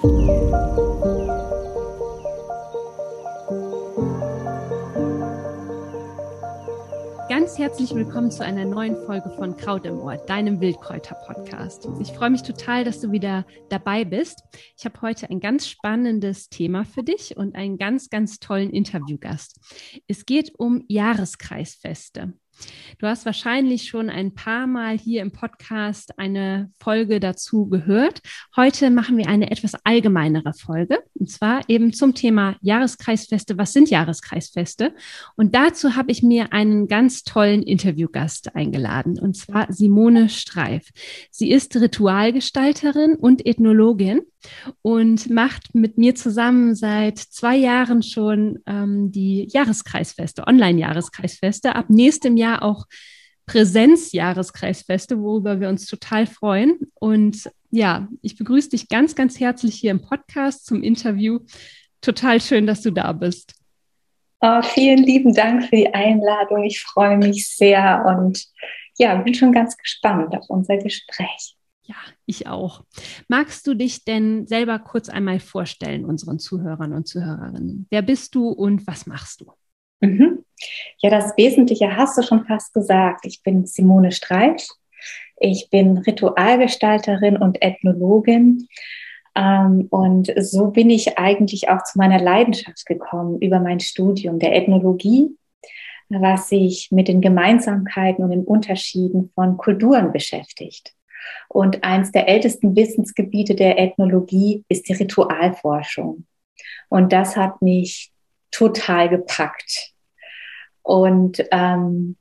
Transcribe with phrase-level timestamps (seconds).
[0.00, 0.38] Ganz
[7.58, 11.88] herzlich willkommen zu einer neuen Folge von Kraut im Ohr, deinem Wildkräuter-Podcast.
[12.00, 14.44] Ich freue mich total, dass du wieder dabei bist.
[14.76, 19.58] Ich habe heute ein ganz spannendes Thema für dich und einen ganz, ganz tollen Interviewgast.
[20.06, 22.34] Es geht um Jahreskreisfeste.
[22.98, 28.20] Du hast wahrscheinlich schon ein paar Mal hier im Podcast eine Folge dazu gehört.
[28.56, 33.56] Heute machen wir eine etwas allgemeinere Folge und zwar eben zum Thema Jahreskreisfeste.
[33.56, 34.94] Was sind Jahreskreisfeste?
[35.36, 40.88] Und dazu habe ich mir einen ganz tollen Interviewgast eingeladen und zwar Simone Streif.
[41.30, 44.22] Sie ist Ritualgestalterin und Ethnologin
[44.82, 51.74] und macht mit mir zusammen seit zwei Jahren schon ähm, die Jahreskreisfeste, Online-Jahreskreisfeste.
[51.74, 52.86] Ab nächstem Jahr auch
[53.46, 56.78] Präsenz-Jahreskreisfeste, worüber wir uns total freuen.
[56.94, 61.40] Und ja, ich begrüße dich ganz, ganz herzlich hier im Podcast zum Interview.
[62.00, 63.54] Total schön, dass du da bist.
[64.40, 66.62] Oh, vielen lieben Dank für die Einladung.
[66.62, 68.46] Ich freue mich sehr und
[68.96, 71.56] ja, bin schon ganz gespannt auf unser Gespräch.
[71.82, 72.84] Ja, ich auch.
[73.28, 77.86] Magst du dich denn selber kurz einmal vorstellen, unseren Zuhörern und Zuhörerinnen?
[77.90, 79.52] Wer bist du und was machst du?
[80.00, 80.44] Mhm.
[80.98, 83.24] Ja, das Wesentliche hast du schon fast gesagt.
[83.26, 84.68] Ich bin Simone Streich.
[85.40, 88.68] Ich bin Ritualgestalterin und Ethnologin.
[89.34, 94.54] Ähm, und so bin ich eigentlich auch zu meiner Leidenschaft gekommen über mein Studium der
[94.56, 95.28] Ethnologie,
[96.08, 100.94] was sich mit den Gemeinsamkeiten und den Unterschieden von Kulturen beschäftigt.
[101.48, 106.24] Und eines der ältesten Wissensgebiete der Ethnologie ist die Ritualforschung.
[106.88, 108.10] Und das hat mich
[108.50, 109.92] total gepackt.
[110.82, 112.16] Und ähm,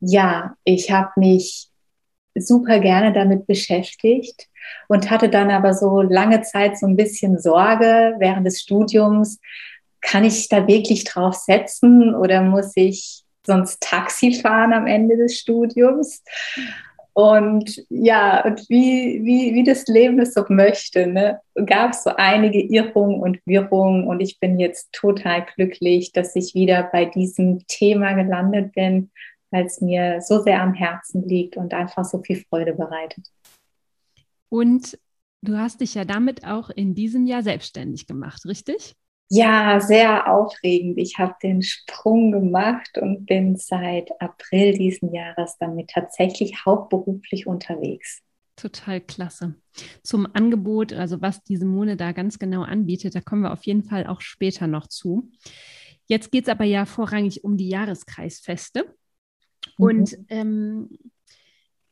[0.00, 1.68] ja, ich habe mich
[2.34, 4.48] super gerne damit beschäftigt
[4.88, 9.40] und hatte dann aber so lange Zeit so ein bisschen Sorge während des Studiums,
[10.00, 15.38] kann ich da wirklich drauf setzen oder muss ich sonst Taxi fahren am Ende des
[15.38, 16.22] Studiums?
[17.18, 22.10] Und ja, und wie, wie, wie das Leben es so möchte, ne, gab es so
[22.10, 24.06] einige Irrungen und Wirrungen.
[24.06, 29.10] Und ich bin jetzt total glücklich, dass ich wieder bei diesem Thema gelandet bin,
[29.50, 33.26] weil es mir so sehr am Herzen liegt und einfach so viel Freude bereitet.
[34.48, 34.96] Und
[35.42, 38.94] du hast dich ja damit auch in diesem Jahr selbstständig gemacht, richtig?
[39.30, 40.98] Ja, sehr aufregend.
[40.98, 48.22] Ich habe den Sprung gemacht und bin seit April diesen Jahres damit tatsächlich hauptberuflich unterwegs.
[48.56, 49.54] Total klasse.
[50.02, 53.84] Zum Angebot, also was die Simone da ganz genau anbietet, da kommen wir auf jeden
[53.84, 55.30] Fall auch später noch zu.
[56.06, 58.94] Jetzt geht es aber ja vorrangig um die Jahreskreisfeste.
[59.76, 59.84] Mhm.
[59.84, 60.88] Und ähm,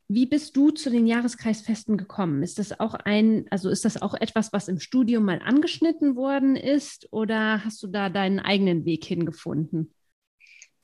[0.09, 2.43] wie bist du zu den Jahreskreisfesten gekommen?
[2.43, 6.55] Ist das auch ein, also ist das auch etwas, was im Studium mal angeschnitten worden
[6.55, 9.93] ist oder hast du da deinen eigenen Weg hingefunden?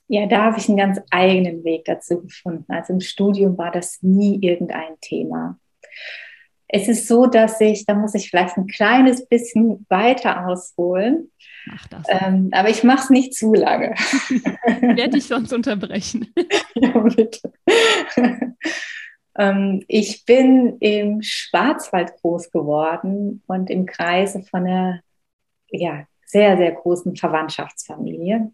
[0.07, 2.65] Ja, da habe ich einen ganz eigenen Weg dazu gefunden.
[2.67, 5.57] Also im Studium war das nie irgendein Thema.
[6.67, 11.31] Es ist so, dass ich, da muss ich vielleicht ein kleines bisschen weiter ausholen.
[11.65, 12.03] Mach das.
[12.09, 13.95] Ähm, aber ich mache es nicht zu lange.
[14.81, 16.33] Werde ich sonst unterbrechen.
[16.75, 17.53] ja, bitte.
[19.37, 25.01] Ähm, ich bin im Schwarzwald groß geworden und im Kreise von einer
[25.69, 28.51] ja, sehr, sehr großen Verwandtschaftsfamilie.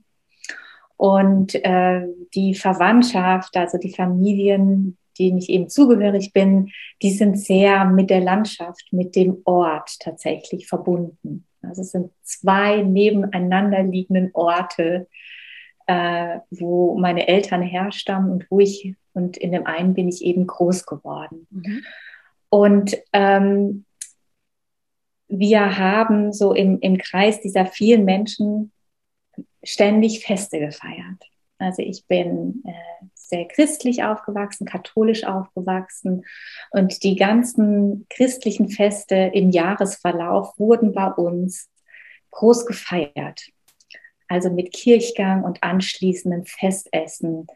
[0.97, 7.85] Und äh, die Verwandtschaft, also die Familien, denen ich eben zugehörig bin, die sind sehr
[7.85, 11.45] mit der Landschaft, mit dem Ort tatsächlich verbunden.
[11.61, 15.07] Also es sind zwei nebeneinander liegenden Orte,
[15.89, 20.45] äh, wo meine Eltern herstammen und wo ich und in dem einen bin ich eben
[20.45, 21.47] groß geworden.
[21.49, 21.83] Mhm.
[22.49, 23.85] Und ähm,
[25.27, 28.71] wir haben so im, im Kreis dieser vielen Menschen
[29.63, 31.23] ständig Feste gefeiert.
[31.57, 36.23] Also ich bin äh, sehr christlich aufgewachsen, katholisch aufgewachsen
[36.69, 41.67] und die ganzen christlichen Feste im Jahresverlauf wurden bei uns
[42.29, 43.49] groß gefeiert.
[44.29, 47.47] Also mit Kirchgang und anschließendem Festessen,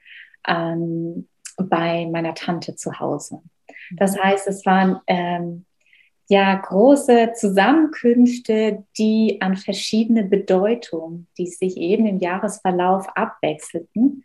[0.48, 3.42] ähm, bei meiner Tante zu Hause.
[3.92, 4.24] Das mhm.
[4.24, 5.66] heißt, es waren ähm,
[6.28, 14.24] ja große Zusammenkünfte, die an verschiedene Bedeutungen, die sich eben im Jahresverlauf abwechselten,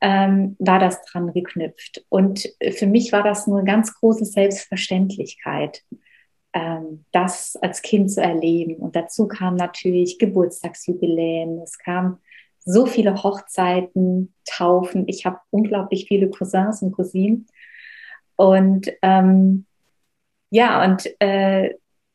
[0.00, 2.04] ähm, war das dran geknüpft.
[2.08, 5.82] Und für mich war das nur eine ganz große Selbstverständlichkeit,
[7.12, 8.76] das als Kind zu erleben.
[8.76, 12.18] Und dazu kam natürlich Geburtstagsjubiläen, es kam
[12.64, 15.04] so viele Hochzeiten, Taufen.
[15.08, 17.46] Ich habe unglaublich viele Cousins und Cousinen.
[18.36, 19.66] Und ähm,
[20.50, 21.74] ja, und äh,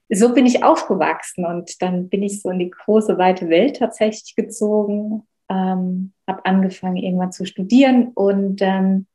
[0.10, 4.36] so bin ich aufgewachsen und dann bin ich so in die große, weite Welt tatsächlich
[4.36, 9.08] gezogen, ähm, habe angefangen irgendwann zu studieren und ähm,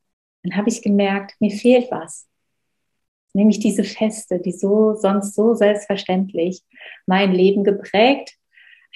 [0.42, 2.26] dann habe ich gemerkt, mir fehlt was.
[3.38, 6.64] Nämlich diese Feste, die so sonst so selbstverständlich
[7.06, 8.34] mein Leben geprägt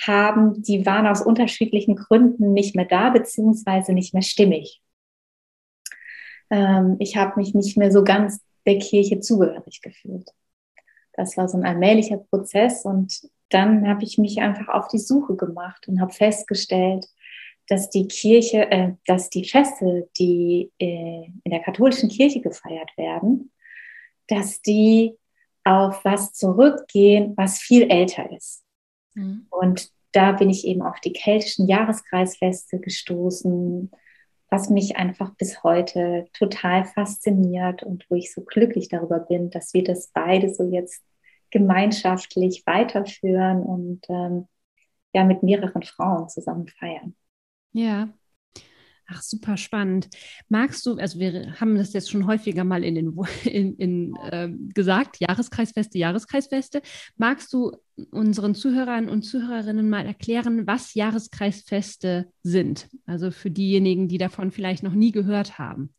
[0.05, 4.83] haben, die waren aus unterschiedlichen Gründen nicht mehr da, beziehungsweise nicht mehr stimmig.
[6.50, 10.29] Ähm, ich habe mich nicht mehr so ganz der Kirche zugehörig gefühlt.
[11.12, 15.37] Das war so ein allmählicher Prozess und dann habe ich mich einfach auf die Suche
[15.37, 17.06] gemacht und habe festgestellt,
[17.69, 23.53] dass die Kirche, äh, dass die Feste, die äh, in der katholischen Kirche gefeiert werden,
[24.29, 25.17] dass die
[25.65, 28.65] auf was zurückgehen, was viel älter ist.
[29.15, 29.47] Mhm.
[29.51, 33.91] Und da bin ich eben auf die keltischen Jahreskreisfeste gestoßen,
[34.51, 39.73] was mich einfach bis heute total fasziniert und wo ich so glücklich darüber bin, dass
[39.73, 41.03] wir das beide so jetzt
[41.51, 44.49] gemeinschaftlich weiterführen und ähm,
[45.15, 47.15] ja mit mehreren Frauen zusammen feiern.
[47.73, 48.11] Ja,
[49.09, 50.09] Ach, super spannend.
[50.49, 54.49] Magst du, also wir haben das jetzt schon häufiger mal in den in, in, äh,
[54.75, 56.83] gesagt, Jahreskreisfeste, Jahreskreisfeste.
[57.17, 57.73] Magst du
[58.11, 62.89] unseren Zuhörern und Zuhörerinnen mal erklären, was Jahreskreisfeste sind?
[63.07, 65.95] Also für diejenigen, die davon vielleicht noch nie gehört haben.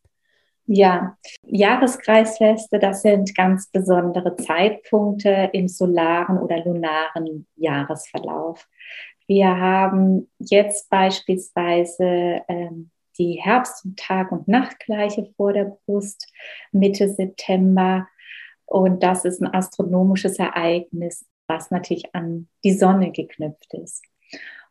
[0.66, 8.66] Ja, Jahreskreisfeste, das sind ganz besondere Zeitpunkte im solaren oder lunaren Jahresverlauf.
[9.28, 16.32] Wir haben jetzt beispielsweise ähm, die Herbst- und Tag- und Nachtgleiche vor der Brust
[16.72, 18.08] Mitte September.
[18.66, 24.04] Und das ist ein astronomisches Ereignis, was natürlich an die Sonne geknüpft ist.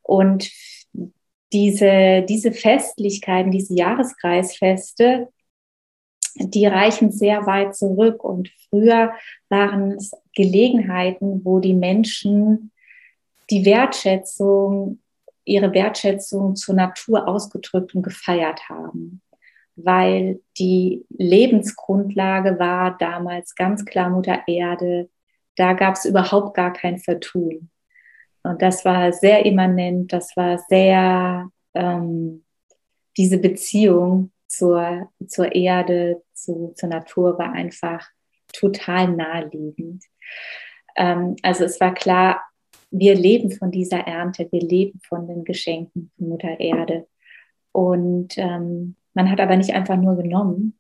[0.03, 0.51] Und
[1.53, 5.29] diese, diese Festlichkeiten, diese Jahreskreisfeste,
[6.37, 8.25] die reichen sehr weit zurück.
[8.25, 9.13] Und früher
[9.49, 12.73] waren es Gelegenheiten, wo die Menschen
[13.51, 15.02] die Wertschätzung
[15.45, 19.23] ihre Wertschätzung zur Natur ausgedrückt und gefeiert haben,
[19.77, 25.09] weil die Lebensgrundlage war damals ganz klar Mutter Erde.
[25.57, 27.71] Da gab es überhaupt gar kein Vertun.
[28.43, 32.45] Und das war sehr immanent, das war sehr, ähm,
[33.17, 38.09] diese Beziehung zur, zur Erde, zu, zur Natur war einfach
[38.53, 40.05] total naheliegend.
[40.97, 42.43] Ähm, also es war klar,
[42.93, 47.09] wir leben von dieser Ernte, wir leben von den Geschenken von Mutter Erde.
[47.73, 50.79] Und ähm, man hat aber nicht einfach nur genommen,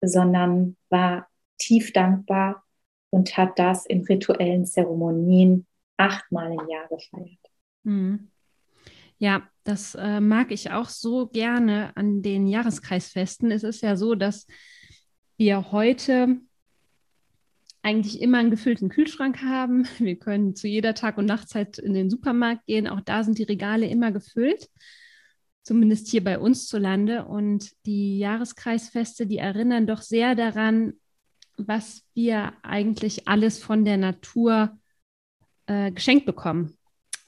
[0.00, 2.64] sondern war tief dankbar
[3.10, 5.66] und hat das in rituellen Zeremonien
[5.96, 7.38] achtmal im Jahr gefeiert.
[7.82, 8.30] Mhm.
[9.18, 13.50] Ja, das äh, mag ich auch so gerne an den Jahreskreisfesten.
[13.50, 14.46] Es ist ja so, dass
[15.36, 16.40] wir heute
[17.82, 19.86] eigentlich immer einen gefüllten Kühlschrank haben.
[19.98, 22.88] Wir können zu jeder Tag- und Nachtzeit in den Supermarkt gehen.
[22.88, 24.68] Auch da sind die Regale immer gefüllt,
[25.62, 27.24] zumindest hier bei uns zu Lande.
[27.24, 30.94] Und die Jahreskreisfeste, die erinnern doch sehr daran,
[31.56, 34.78] was wir eigentlich alles von der Natur
[35.66, 36.76] äh, geschenkt bekommen.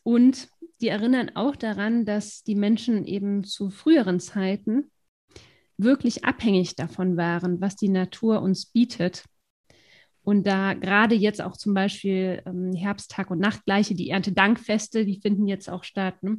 [0.02, 0.49] Und
[0.81, 4.90] die erinnern auch daran, dass die Menschen eben zu früheren Zeiten
[5.76, 9.25] wirklich abhängig davon waren, was die Natur uns bietet
[10.24, 15.46] und da gerade jetzt auch zum Beispiel ähm, Herbsttag und Nachtgleiche, die Erntedankfeste, die finden
[15.48, 16.23] jetzt auch statt.
[16.23, 16.38] Ne?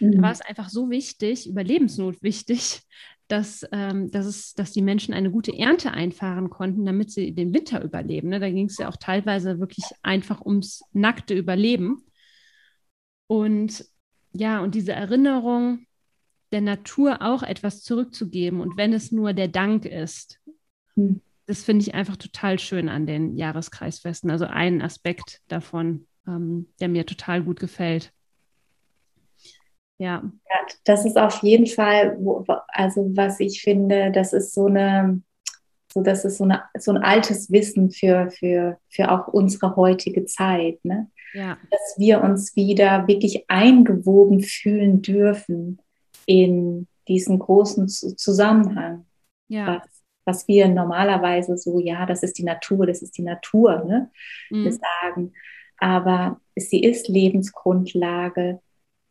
[0.00, 0.12] Mhm.
[0.12, 2.80] Da war es einfach so wichtig, Überlebensnot wichtig,
[3.28, 7.52] dass, ähm, dass, es, dass die Menschen eine gute Ernte einfahren konnten, damit sie den
[7.52, 8.30] Winter überleben.
[8.30, 8.40] Ne?
[8.40, 12.06] Da ging es ja auch teilweise wirklich einfach ums nackte Überleben.
[13.26, 13.84] Und
[14.32, 15.86] ja, und diese Erinnerung
[16.52, 20.40] der Natur auch etwas zurückzugeben und wenn es nur der Dank ist.
[20.96, 24.30] Mhm das finde ich einfach total schön an den Jahreskreisfesten.
[24.30, 28.12] Also ein Aspekt davon, ähm, der mir total gut gefällt.
[29.98, 30.22] Ja.
[30.22, 30.66] ja.
[30.84, 32.16] Das ist auf jeden Fall,
[32.68, 35.22] also was ich finde, das ist so eine,
[35.92, 40.26] so das ist so, eine, so ein altes Wissen für, für, für auch unsere heutige
[40.26, 40.78] Zeit.
[40.84, 41.10] Ne?
[41.34, 41.58] Ja.
[41.68, 45.80] Dass wir uns wieder wirklich eingewoben fühlen dürfen
[46.26, 49.04] in diesen großen Zusammenhang.
[49.48, 49.80] Ja.
[49.82, 54.10] Was was wir normalerweise so, ja, das ist die Natur, das ist die Natur, ne?
[54.50, 54.64] Mhm.
[54.64, 55.32] wir sagen.
[55.78, 58.60] Aber sie ist Lebensgrundlage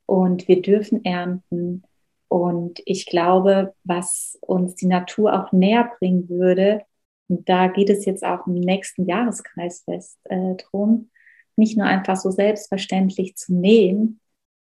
[0.05, 1.83] und wir dürfen ernten.
[2.27, 6.83] Und ich glaube, was uns die Natur auch näher bringen würde,
[7.27, 11.09] und da geht es jetzt auch im nächsten Jahreskreisfest äh, drum,
[11.55, 14.19] nicht nur einfach so selbstverständlich zu nehmen,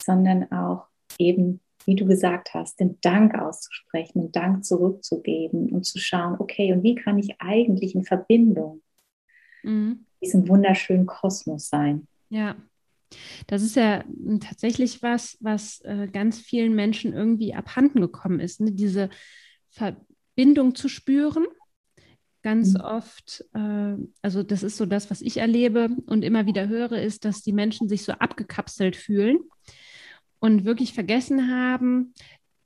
[0.03, 0.87] sondern auch
[1.19, 6.73] eben wie du gesagt hast, den Dank auszusprechen, den Dank zurückzugeben und zu schauen, okay,
[6.73, 8.83] und wie kann ich eigentlich in Verbindung
[9.65, 10.07] mhm.
[10.23, 12.07] diesem wunderschönen Kosmos sein.
[12.29, 12.57] Ja,
[13.47, 14.05] das ist ja
[14.41, 18.73] tatsächlich was, was äh, ganz vielen Menschen irgendwie abhanden gekommen ist, ne?
[18.73, 19.11] diese
[19.71, 21.47] Verbindung zu spüren.
[22.43, 22.81] Ganz mhm.
[22.81, 27.25] oft, äh, also das ist so das, was ich erlebe und immer wieder höre, ist,
[27.25, 29.39] dass die Menschen sich so abgekapselt fühlen
[30.45, 32.13] und wirklich vergessen haben,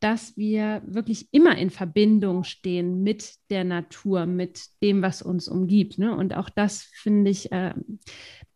[0.00, 5.96] dass wir wirklich immer in Verbindung stehen mit der Natur, mit dem, was uns umgibt.
[5.96, 6.12] Ne?
[6.12, 7.74] Und auch das finde ich äh,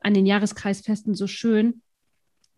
[0.01, 1.83] an den Jahreskreisfesten so schön.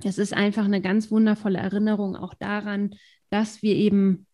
[0.02, 2.94] Es ist einfach eine ganz wundervolle Erinnerung auch daran,
[3.28, 4.26] dass wir eben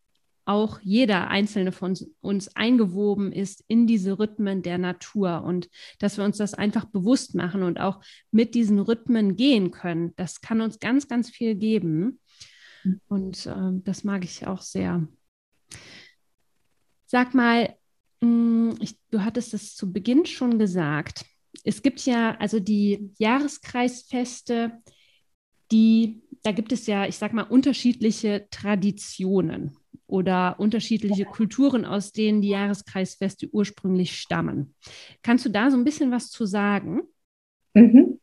[0.45, 5.69] auch jeder einzelne von uns eingewoben ist in diese Rhythmen der Natur und
[5.99, 10.13] dass wir uns das einfach bewusst machen und auch mit diesen Rhythmen gehen können.
[10.15, 12.20] Das kann uns ganz, ganz viel geben.
[13.09, 15.07] Und äh, das mag ich auch sehr.
[17.07, 17.77] Sag mal,
[18.21, 21.25] mh, hm, ich, du hattest es zu Beginn schon gesagt.
[21.65, 24.81] Es gibt ja also die Jahreskreisfeste,
[25.71, 32.43] die, da gibt es ja, ich sag mal, unterschiedliche Traditionen oder unterschiedliche Kulturen, aus denen
[32.43, 34.75] die Jahreskreisfeste ursprünglich stammen.
[35.23, 37.03] Kannst du da so ein bisschen was zu sagen?
[37.75, 38.19] Mhm.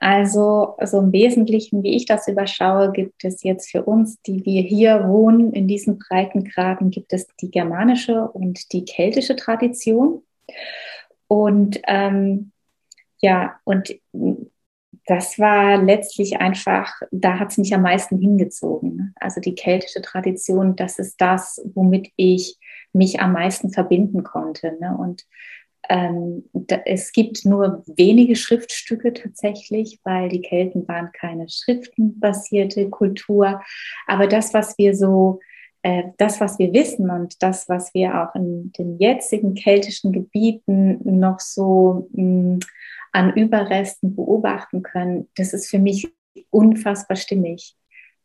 [0.00, 4.62] Also, so im Wesentlichen, wie ich das überschaue, gibt es jetzt für uns, die wir
[4.62, 10.22] hier wohnen, in diesen Breitengraden, gibt es die germanische und die keltische Tradition.
[11.28, 12.52] Und ähm,
[13.20, 13.94] ja, und
[15.06, 19.14] das war letztlich einfach, da hat es mich am meisten hingezogen.
[19.20, 22.58] Also die keltische Tradition, das ist das, womit ich
[22.92, 24.76] mich am meisten verbinden konnte.
[24.80, 24.96] Ne?
[24.96, 25.26] Und
[25.90, 33.60] ähm, da, es gibt nur wenige Schriftstücke tatsächlich, weil die Kelten waren keine schriftenbasierte Kultur.
[34.06, 35.40] Aber das, was wir so,
[35.82, 41.00] äh, das, was wir wissen und das, was wir auch in den jetzigen keltischen Gebieten
[41.02, 42.58] noch so mh, mm,
[43.12, 46.08] an Überresten beobachten können, das ist für mich
[46.50, 47.76] unfassbar stimmig.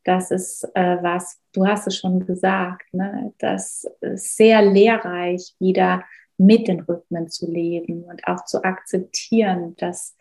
[0.04, 3.34] Das ist äh, was, du hast es schon gesagt, ne?
[3.40, 6.04] das ist sehr lehrreich wieder
[6.38, 10.16] mit den Rhythmen zu leben und auch zu akzeptieren, dass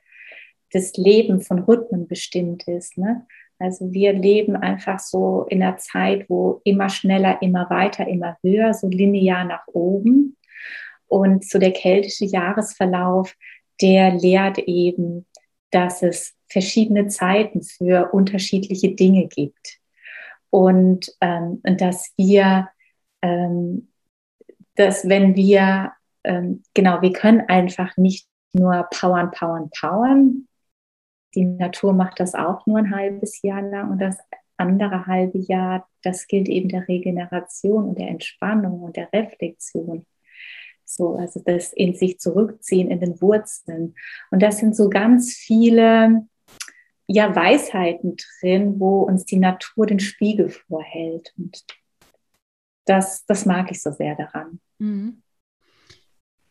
[0.73, 2.99] das Leben von Rhythmen bestimmt ist.
[2.99, 3.26] Ne?
[3.59, 8.75] Also wir leben einfach so in einer Zeit, wo immer schneller, immer weiter, immer höher,
[8.75, 10.37] so linear nach oben.
[11.06, 13.35] Und so der keltische Jahresverlauf,
[13.80, 15.26] der lehrt eben,
[15.71, 19.78] dass es verschiedene Zeiten für unterschiedliche Dinge gibt.
[20.50, 22.68] Und, ähm, dass wir,
[23.23, 23.88] ähm,
[24.76, 25.92] dass wenn wir
[26.25, 30.49] ähm, genau, wir können einfach nicht nur powern, powern, powern.
[31.35, 34.16] Die Natur macht das auch nur ein halbes Jahr lang und das
[34.57, 40.07] andere halbe Jahr, das gilt eben der Regeneration und der Entspannung und der Reflexion.
[40.85, 43.95] So, also das in sich zurückziehen in den Wurzeln.
[44.31, 46.26] Und das sind so ganz viele
[47.07, 51.33] ja, Weisheiten drin, wo uns die Natur den Spiegel vorhält.
[51.37, 51.64] Und
[52.85, 54.61] das, das mag ich so sehr daran.
[54.78, 55.23] Mhm.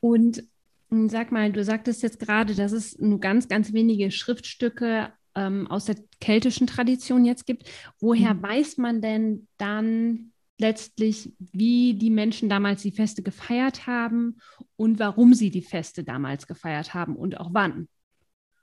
[0.03, 0.43] Und
[0.89, 5.65] hm, sag mal, du sagtest jetzt gerade, dass es nur ganz, ganz wenige Schriftstücke ähm,
[5.67, 7.69] aus der keltischen Tradition jetzt gibt.
[8.01, 8.43] Woher mhm.
[8.43, 14.39] weiß man denn dann letztlich, wie die Menschen damals die Feste gefeiert haben
[14.75, 17.87] und warum sie die Feste damals gefeiert haben und auch wann?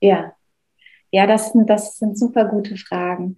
[0.03, 0.35] Ja,
[1.11, 3.37] ja, das, das sind super gute Fragen.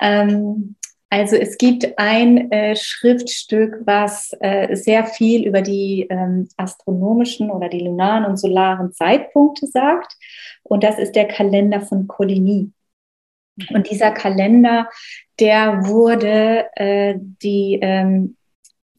[0.00, 0.74] Ähm,
[1.10, 7.68] also es gibt ein äh, Schriftstück, was äh, sehr viel über die ähm, astronomischen oder
[7.70, 10.16] die lunaren und solaren Zeitpunkte sagt.
[10.64, 12.72] Und das ist der Kalender von Coligny.
[13.70, 14.88] Und dieser Kalender,
[15.40, 18.36] der wurde, äh, die, ähm,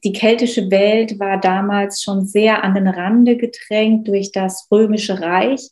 [0.04, 5.70] die keltische Welt war damals schon sehr an den Rande gedrängt durch das römische Reich.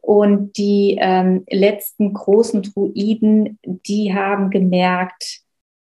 [0.00, 5.43] Und die ähm, letzten großen Druiden, die haben gemerkt,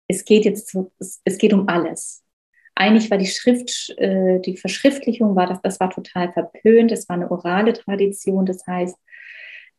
[0.09, 0.77] es geht jetzt,
[1.25, 2.23] es geht um alles.
[2.75, 6.93] Eigentlich war die Schrift, äh, die Verschriftlichung war das, das war total verpönt.
[6.93, 8.45] Es war eine orale Tradition.
[8.45, 8.97] Das heißt,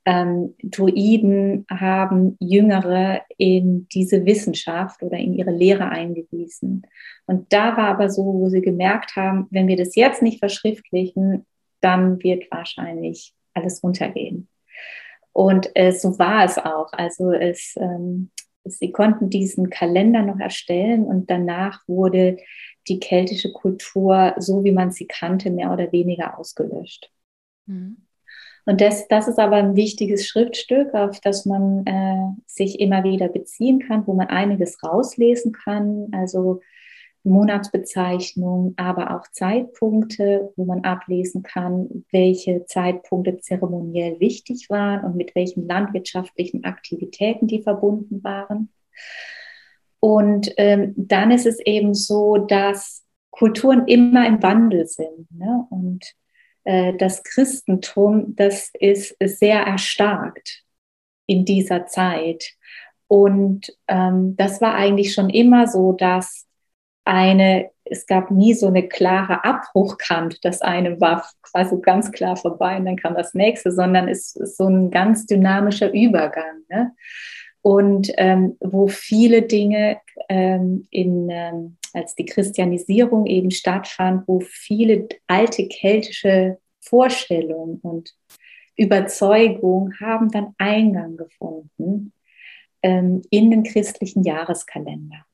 [0.06, 6.88] ähm, Druiden haben Jüngere in diese Wissenschaft oder in ihre Lehre eingewiesen.
[7.26, 11.46] Und da war aber so, wo sie gemerkt haben, wenn wir das jetzt nicht verschriftlichen,
[11.82, 14.48] dann wird wahrscheinlich alles runtergehen.
[15.34, 16.92] Und äh, so war es auch.
[16.94, 18.32] Also es, ähm,
[18.70, 22.38] Sie konnten diesen Kalender noch erstellen und danach wurde
[22.88, 27.12] die keltische Kultur, so wie man sie kannte, mehr oder weniger ausgelöscht.
[27.66, 27.98] Mhm.
[28.66, 33.30] Und das, das ist aber ein wichtiges Schriftstück, auf das man äh, sich immer wieder
[33.30, 36.10] beziehen kann, wo man einiges rauslesen kann.
[36.12, 36.60] Also
[37.30, 45.36] Monatsbezeichnungen, aber auch Zeitpunkte, wo man ablesen kann, welche Zeitpunkte zeremoniell wichtig waren und mit
[45.36, 48.70] welchen landwirtschaftlichen Aktivitäten die verbunden waren.
[50.00, 55.32] Und ähm, dann ist es eben so, dass Kulturen immer im Wandel sind.
[55.32, 55.66] Ne?
[55.70, 56.06] Und
[56.64, 60.64] äh, das Christentum, das ist sehr erstarkt
[61.28, 62.54] in dieser Zeit.
[63.08, 66.47] Und ähm, das war eigentlich schon immer so, dass
[67.08, 70.44] eine, es gab nie so eine klare Abbruchkant.
[70.44, 74.58] Das eine war quasi ganz klar vorbei und dann kam das nächste, sondern es ist
[74.58, 76.64] so ein ganz dynamischer Übergang.
[76.70, 76.92] Ne?
[77.62, 80.00] Und ähm, wo viele Dinge
[80.30, 88.14] ähm, in, ähm, als die Christianisierung eben stattfand, wo viele alte keltische Vorstellungen und
[88.76, 92.14] Überzeugungen haben dann Eingang gefunden
[92.84, 95.27] ähm, in den christlichen Jahreskalender.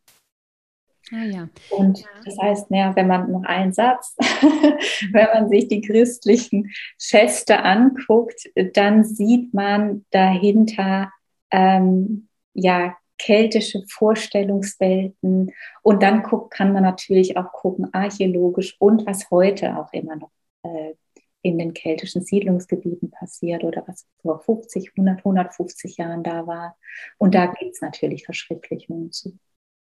[1.12, 1.50] Ah, ja.
[1.70, 2.08] Und ja.
[2.24, 4.16] das heißt, ja, wenn man noch einen Satz,
[5.12, 11.12] wenn man sich die christlichen Feste anguckt, dann sieht man dahinter
[11.52, 19.30] ähm, ja keltische Vorstellungswelten und dann guckt, kann man natürlich auch gucken archäologisch und was
[19.30, 20.32] heute auch immer noch
[20.64, 20.94] äh,
[21.42, 26.78] in den keltischen Siedlungsgebieten passiert oder was vor 50, 100, 150 Jahren da war.
[27.18, 29.38] Und da gibt es natürlich Verschriftlichungen zu.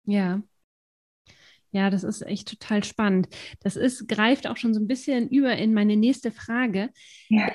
[0.06, 0.42] Ja,
[1.72, 3.28] ja, das ist echt total spannend.
[3.62, 6.90] Das ist, greift auch schon so ein bisschen über in meine nächste Frage.
[7.30, 7.52] Ja.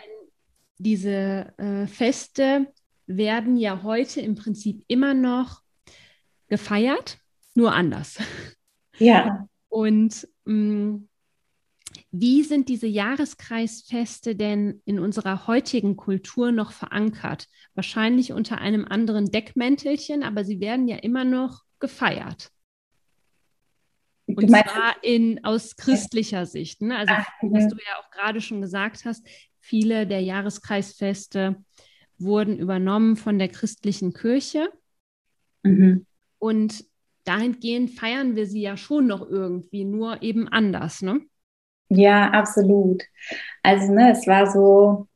[0.79, 2.73] Diese äh, Feste
[3.07, 5.63] werden ja heute im Prinzip immer noch
[6.49, 7.19] gefeiert,
[7.55, 8.19] nur anders.
[8.99, 9.47] Ja.
[9.69, 11.09] Und mh, mm,
[12.11, 17.47] wie sind diese Jahreskreisfeste denn in unserer heutigen Kultur noch verankert?
[17.75, 22.51] Wahrscheinlich unter einem anderen Deckmäntelchen, aber sie werden ja immer noch gefeiert.
[24.27, 26.83] Und zwar in, aus christlicher Sicht.
[26.83, 26.97] Ne?
[26.97, 27.69] Also, Ach, was mhm.
[27.69, 29.27] du ja auch gerade schon gesagt hast,
[29.61, 31.57] viele der Jahreskreisfeste
[32.19, 34.69] wurden übernommen von der christlichen Kirche.
[35.63, 36.07] Mhm.
[36.39, 36.85] Und
[37.25, 41.21] dahingehend feiern wir sie ja schon noch irgendwie, nur eben anders, ne?
[41.89, 43.05] Ja, absolut.
[43.63, 45.07] Also, ne, es war so,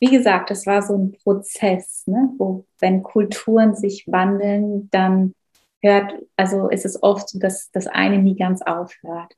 [0.00, 5.34] wie gesagt, es war so ein Prozess, ne, wo, wenn Kulturen sich wandeln, dann
[5.82, 9.34] hört, also ist es oft so, dass das eine nie ganz aufhört.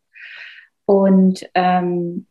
[0.85, 2.26] Und ähm,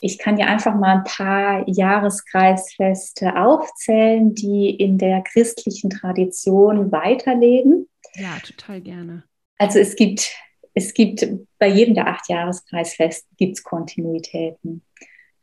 [0.00, 7.88] ich kann ja einfach mal ein paar Jahreskreisfeste aufzählen, die in der christlichen Tradition weiterleben.
[8.14, 9.24] Ja, total gerne.
[9.56, 10.30] Also es gibt,
[10.74, 11.26] es gibt
[11.58, 14.82] bei jedem der acht Jahreskreisfeste gibt es Kontinuitäten.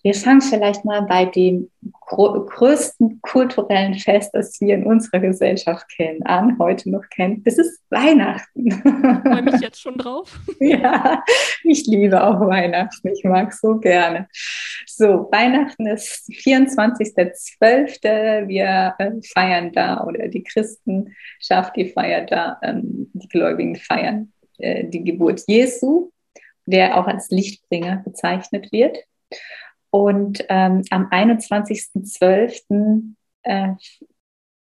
[0.03, 1.69] Wir fangen vielleicht mal bei dem
[2.09, 7.41] größten kulturellen Fest, das wir in unserer Gesellschaft kennen, an, heute noch kennen.
[7.43, 8.67] Das ist Weihnachten.
[8.67, 10.37] Ich freue mich jetzt schon drauf.
[10.59, 11.23] ja,
[11.63, 13.07] ich liebe auch Weihnachten.
[13.07, 14.27] Ich mag so gerne.
[14.87, 18.47] So, Weihnachten ist 24.12.
[18.47, 24.85] Wir äh, feiern da, oder die Christenschaft, die feiert da, ähm, die Gläubigen feiern äh,
[24.85, 26.11] die Geburt Jesu,
[26.65, 28.97] der auch als Lichtbringer bezeichnet wird.
[29.91, 33.13] Und ähm, am 21.12.
[33.43, 33.73] Äh,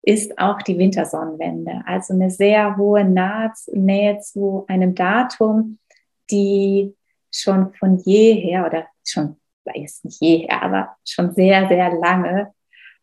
[0.02, 5.78] ist auch die Wintersonnenwende, also eine sehr hohe Nähe zu einem Datum,
[6.30, 6.94] die
[7.32, 12.52] schon von jeher oder schon, weiß nicht jeher, aber schon sehr, sehr lange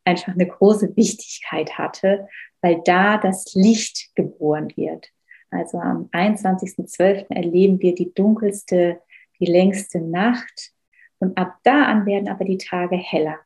[0.04, 2.28] einfach eine große Wichtigkeit hatte,
[2.62, 5.08] weil da das Licht geboren wird.
[5.52, 7.28] Also am 21.12.
[7.30, 9.00] erleben wir die dunkelste,
[9.40, 10.74] die längste Nacht
[11.20, 13.40] und ab da an werden aber die Tage heller.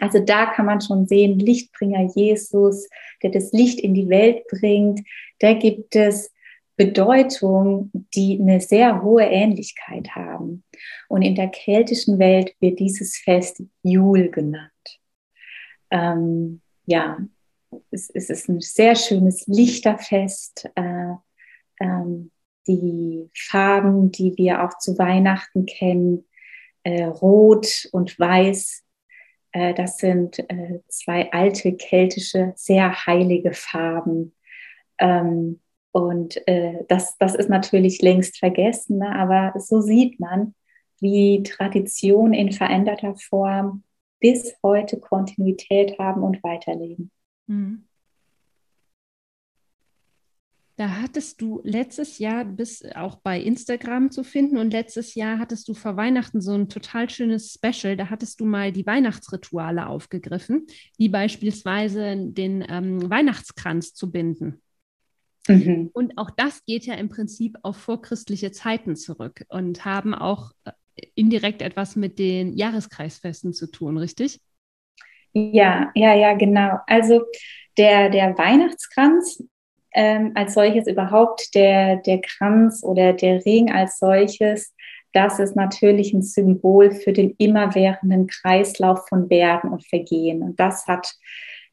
[0.00, 2.88] Also da kann man schon sehen, Lichtbringer Jesus,
[3.22, 5.00] der das Licht in die Welt bringt,
[5.38, 6.32] da gibt es
[6.76, 10.64] Bedeutung, die eine sehr hohe Ähnlichkeit haben.
[11.08, 14.70] Und in der keltischen Welt wird dieses Fest Jul genannt.
[15.90, 17.18] Ähm, ja,
[17.90, 20.68] es, es, ist ein sehr schönes Lichterfest.
[20.74, 21.14] Äh,
[21.80, 22.30] ähm,
[22.66, 26.24] die Farben, die wir auch zu Weihnachten kennen,
[26.86, 28.84] äh, Rot und Weiß.
[29.50, 34.36] Äh, das sind äh, zwei alte keltische, sehr heilige Farben.
[34.98, 39.16] Ähm, und äh, das, das ist natürlich längst vergessen, ne?
[39.16, 40.54] aber so sieht man,
[41.00, 43.82] wie Tradition in veränderter Form
[44.20, 47.10] bis heute Kontinuität haben und weiterleben.
[47.48, 47.84] Mhm.
[50.78, 55.68] Da hattest du letztes Jahr bis auch bei Instagram zu finden und letztes Jahr hattest
[55.68, 57.96] du vor Weihnachten so ein total schönes Special.
[57.96, 60.66] Da hattest du mal die Weihnachtsrituale aufgegriffen,
[60.98, 64.60] wie beispielsweise den ähm, Weihnachtskranz zu binden.
[65.48, 65.90] Mhm.
[65.94, 70.72] Und auch das geht ja im Prinzip auf vorchristliche Zeiten zurück und haben auch äh,
[71.14, 74.40] indirekt etwas mit den Jahreskreisfesten zu tun, richtig?
[75.32, 76.78] Ja, ja, ja, genau.
[76.86, 77.24] Also
[77.78, 79.42] der, der Weihnachtskranz
[79.96, 84.74] ähm, als solches, überhaupt der, der Kranz oder der Ring als solches,
[85.12, 90.42] das ist natürlich ein Symbol für den immerwährenden Kreislauf von Werden und Vergehen.
[90.42, 91.14] Und das hat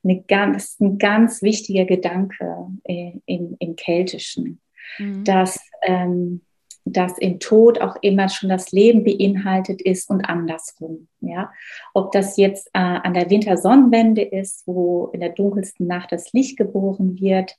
[0.06, 4.62] eine ganz, ein ganz wichtiger Gedanke äh, im, im Keltischen,
[4.98, 5.26] mhm.
[5.26, 6.42] dass, ähm,
[6.86, 11.10] dass im Tod auch immer schon das Leben beinhaltet ist und andersrum.
[11.20, 11.52] Ja?
[11.94, 16.56] Ob das jetzt äh, an der Wintersonnenwende ist, wo in der dunkelsten Nacht das Licht
[16.56, 17.58] geboren wird,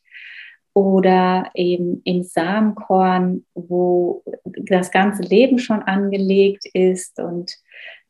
[0.75, 7.57] oder eben im Samenkorn, wo das ganze Leben schon angelegt ist und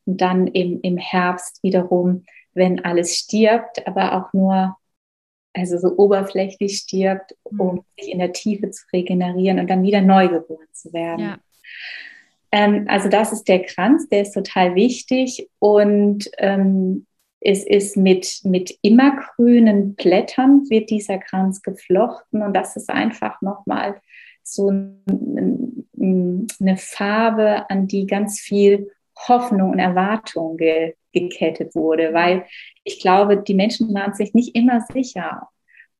[0.07, 2.25] dann im, im Herbst wiederum
[2.55, 4.77] wenn alles stirbt, aber auch nur,
[5.53, 7.61] also so oberflächlich stirbt, mhm.
[7.61, 11.21] um sich in der Tiefe zu regenerieren und dann wieder neu geboren zu werden.
[11.21, 11.39] Ja.
[12.53, 17.07] Ähm, also das ist der Kranz, der ist total wichtig und ähm,
[17.45, 24.01] es ist mit, mit immergrünen Blättern wird dieser Kranz geflochten und das ist einfach nochmal
[24.43, 28.91] so eine Farbe, an die ganz viel
[29.29, 32.45] Hoffnung und Erwartung ge gekettet wurde, weil
[32.83, 35.49] ich glaube, die Menschen waren sich nicht immer sicher.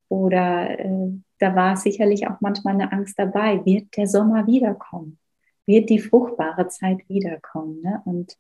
[0.09, 5.21] Oder äh, da war sicherlich auch manchmal eine Angst dabei, wird der Sommer wiederkommen?
[5.67, 7.81] Wird die fruchtbare Zeit wiederkommen?
[7.83, 8.03] Ne?
[8.05, 8.37] Und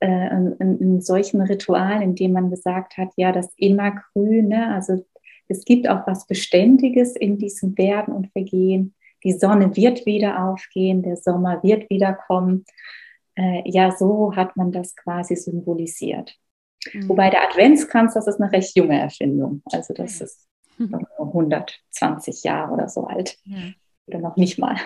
[0.00, 5.04] äh, in, in, solchen Ritualen, in denen man gesagt hat, ja, das Immergrüne, also
[5.48, 8.94] es gibt auch was Beständiges in diesem Werden und Vergehen.
[9.24, 12.64] Die Sonne wird wieder aufgehen, der Sommer wird wiederkommen
[13.38, 16.36] äh, ja, so hat man das quasi symbolisiert.
[16.92, 17.08] Mhm.
[17.08, 19.62] Wobei der Adventskranz, das ist eine recht junge Erfindung.
[19.66, 20.48] Also das ist
[21.18, 23.38] 120 Jahre oder so alt.
[23.44, 23.58] Ja.
[24.06, 24.76] Oder noch nicht mal.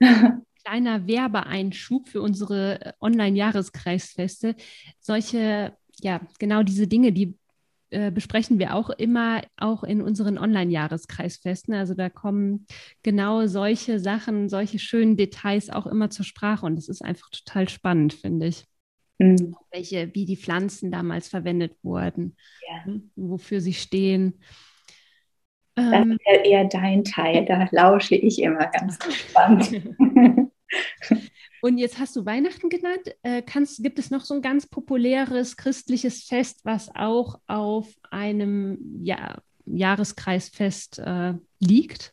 [0.64, 4.56] Kleiner Werbeeinschub für unsere äh, Online-Jahreskreisfeste.
[5.00, 7.38] Solche, ja, genau diese Dinge, die
[7.94, 11.74] äh, besprechen wir auch immer auch in unseren Online-Jahreskreisfesten.
[11.74, 12.66] Also da kommen
[13.02, 17.68] genau solche Sachen, solche schönen Details auch immer zur Sprache und das ist einfach total
[17.68, 18.64] spannend, finde ich.
[19.18, 19.54] Mhm.
[19.70, 22.36] Welche, wie die Pflanzen damals verwendet wurden,
[22.68, 22.92] ja.
[22.92, 24.40] Ne, wofür sie stehen.
[25.76, 29.70] Das ähm, ist ja eher dein Teil, da lausche ich immer ganz gespannt.
[31.62, 33.16] Und jetzt hast du Weihnachten genannt.
[33.22, 39.00] Äh, kannst, gibt es noch so ein ganz populäres christliches Fest, was auch auf einem
[39.02, 42.10] ja, Jahreskreisfest äh, liegt?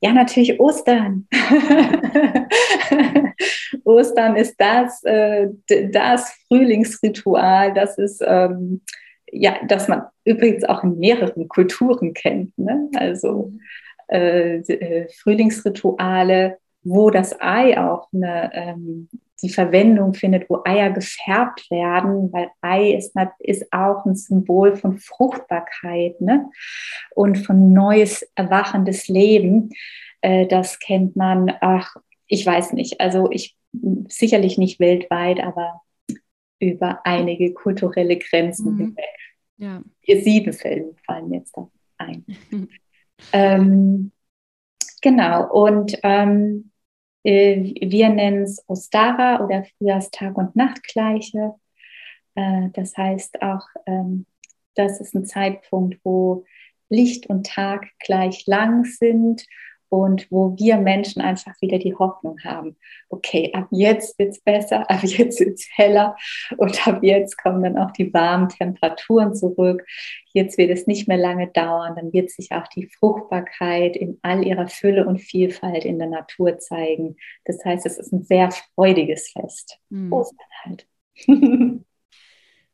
[0.00, 1.28] Ja, natürlich Ostern.
[3.84, 5.48] Ostern ist das, äh,
[5.90, 8.82] das Frühlingsritual, das ist, ähm,
[9.30, 12.56] ja, das man übrigens auch in mehreren Kulturen kennt.
[12.58, 12.88] Ne?
[12.94, 13.52] Also
[14.08, 19.08] äh, äh Frühlingsrituale, wo das Ei auch eine, ähm,
[19.42, 24.98] die Verwendung findet, wo Eier gefärbt werden, weil Ei ist, ist auch ein Symbol von
[24.98, 26.48] Fruchtbarkeit ne?
[27.14, 29.70] und von neues, erwachendes Leben.
[30.20, 33.56] Äh, das kennt man, ach, ich weiß nicht, also ich
[34.08, 35.82] sicherlich nicht weltweit, aber
[36.60, 38.78] über einige kulturelle Grenzen mhm.
[38.78, 39.04] hinweg.
[39.56, 39.82] Ja.
[40.06, 41.68] Sieben Fällen fallen jetzt da
[41.98, 42.24] ein.
[43.32, 44.12] ähm,
[45.00, 46.71] genau, und ähm, äh,
[47.24, 51.54] wir nennen es Ostara oder Frühjahrstag- und Nachtgleiche.
[52.34, 54.26] Äh, das heißt auch, ähm,
[54.74, 56.44] das ist ein Zeitpunkt, wo
[56.88, 59.46] Licht und Tag gleich lang sind
[59.92, 62.76] und wo wir Menschen einfach wieder die Hoffnung haben,
[63.10, 66.16] okay, ab jetzt wird es besser, ab jetzt wird es heller
[66.56, 69.84] und ab jetzt kommen dann auch die warmen Temperaturen zurück.
[70.32, 74.46] Jetzt wird es nicht mehr lange dauern, dann wird sich auch die Fruchtbarkeit in all
[74.46, 77.16] ihrer Fülle und Vielfalt in der Natur zeigen.
[77.44, 79.78] Das heißt, es ist ein sehr freudiges Fest.
[79.90, 80.10] Mhm.
[80.10, 80.86] Ostern halt.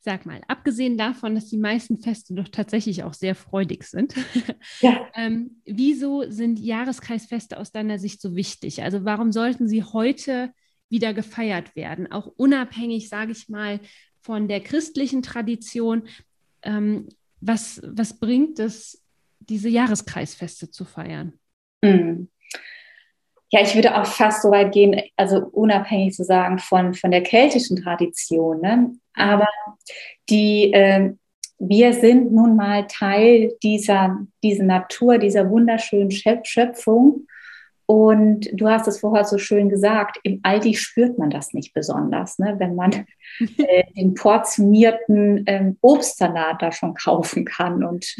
[0.08, 4.14] Sag mal, abgesehen davon, dass die meisten Feste doch tatsächlich auch sehr freudig sind,
[4.80, 5.06] ja.
[5.14, 8.82] ähm, wieso sind Jahreskreisfeste aus deiner Sicht so wichtig?
[8.82, 10.50] Also warum sollten sie heute
[10.88, 12.10] wieder gefeiert werden?
[12.10, 13.80] Auch unabhängig, sage ich mal,
[14.22, 16.04] von der christlichen Tradition.
[16.62, 17.10] Ähm,
[17.42, 19.04] was, was bringt es,
[19.40, 21.34] diese Jahreskreisfeste zu feiern?
[21.82, 22.28] Mhm
[23.50, 27.22] ja, ich würde auch fast so weit gehen, also unabhängig zu sagen von, von der
[27.22, 28.60] keltischen Tradition.
[28.60, 28.92] Ne?
[29.14, 29.48] Aber
[30.28, 31.14] die, äh,
[31.58, 37.26] wir sind nun mal Teil dieser, dieser Natur, dieser wunderschönen Schöpfung.
[37.86, 42.38] Und du hast es vorher so schön gesagt, im Aldi spürt man das nicht besonders,
[42.38, 42.56] ne?
[42.58, 42.92] wenn man
[43.40, 48.14] äh, den portionierten ähm, Obstsalat da schon kaufen kann und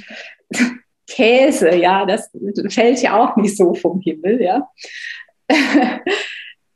[1.09, 2.31] Käse, ja, das
[2.69, 4.69] fällt ja auch nicht so vom Himmel, ja.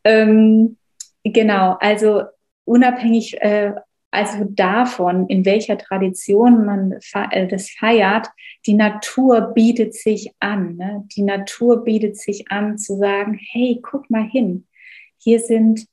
[0.05, 0.77] ähm,
[1.23, 2.23] genau, also
[2.65, 3.73] unabhängig äh,
[4.13, 6.99] also davon, in welcher Tradition man
[7.31, 8.29] äh, das feiert,
[8.67, 10.77] die Natur bietet sich an.
[10.77, 11.05] Ne?
[11.17, 14.67] Die Natur bietet sich an zu sagen, hey, guck mal hin,
[15.17, 15.87] hier sind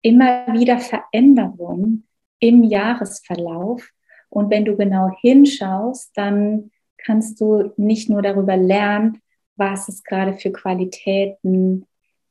[0.00, 2.06] immer wieder Veränderungen
[2.38, 3.90] im Jahresverlauf.
[4.30, 6.70] Und wenn du genau hinschaust, dann
[7.06, 9.22] kannst du nicht nur darüber lernen,
[9.54, 11.86] was es gerade für Qualitäten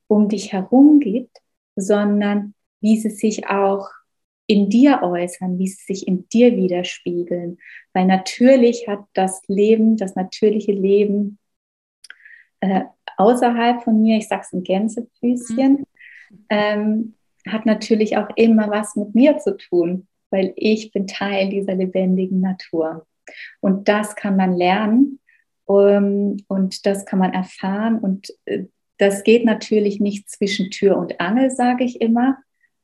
[0.07, 1.38] um dich herum gibt,
[1.75, 3.89] sondern wie sie sich auch
[4.47, 7.57] in dir äußern, wie sie sich in dir widerspiegeln.
[7.93, 11.39] Weil natürlich hat das Leben, das natürliche Leben
[12.59, 12.81] äh,
[13.17, 15.85] außerhalb von mir, ich sag's in Gänsefüßchen, mhm.
[16.49, 17.13] ähm,
[17.47, 22.41] hat natürlich auch immer was mit mir zu tun, weil ich bin Teil dieser lebendigen
[22.41, 23.07] Natur.
[23.59, 25.19] Und das kann man lernen
[25.69, 27.99] ähm, und das kann man erfahren.
[27.99, 28.65] Und äh,
[28.97, 32.38] das geht natürlich nicht zwischen Tür und Angel, sage ich immer,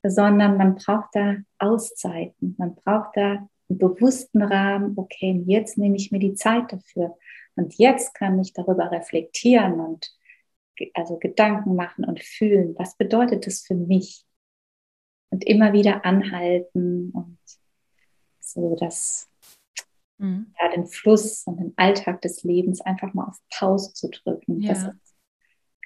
[0.03, 2.55] sondern man braucht da Auszeiten.
[2.57, 4.93] Man braucht da einen bewussten Rahmen.
[4.97, 7.17] Okay, jetzt nehme ich mir die Zeit dafür.
[7.55, 10.11] Und jetzt kann ich darüber reflektieren und
[10.93, 12.75] also Gedanken machen und fühlen.
[12.77, 14.25] Was bedeutet das für mich?
[15.29, 17.37] Und immer wieder anhalten und
[18.39, 19.30] so das
[20.21, 20.53] mhm.
[20.61, 24.61] ja, den Fluss und den Alltag des Lebens einfach mal auf Pause zu drücken.
[24.61, 24.73] Ja.
[24.73, 25.15] Das ist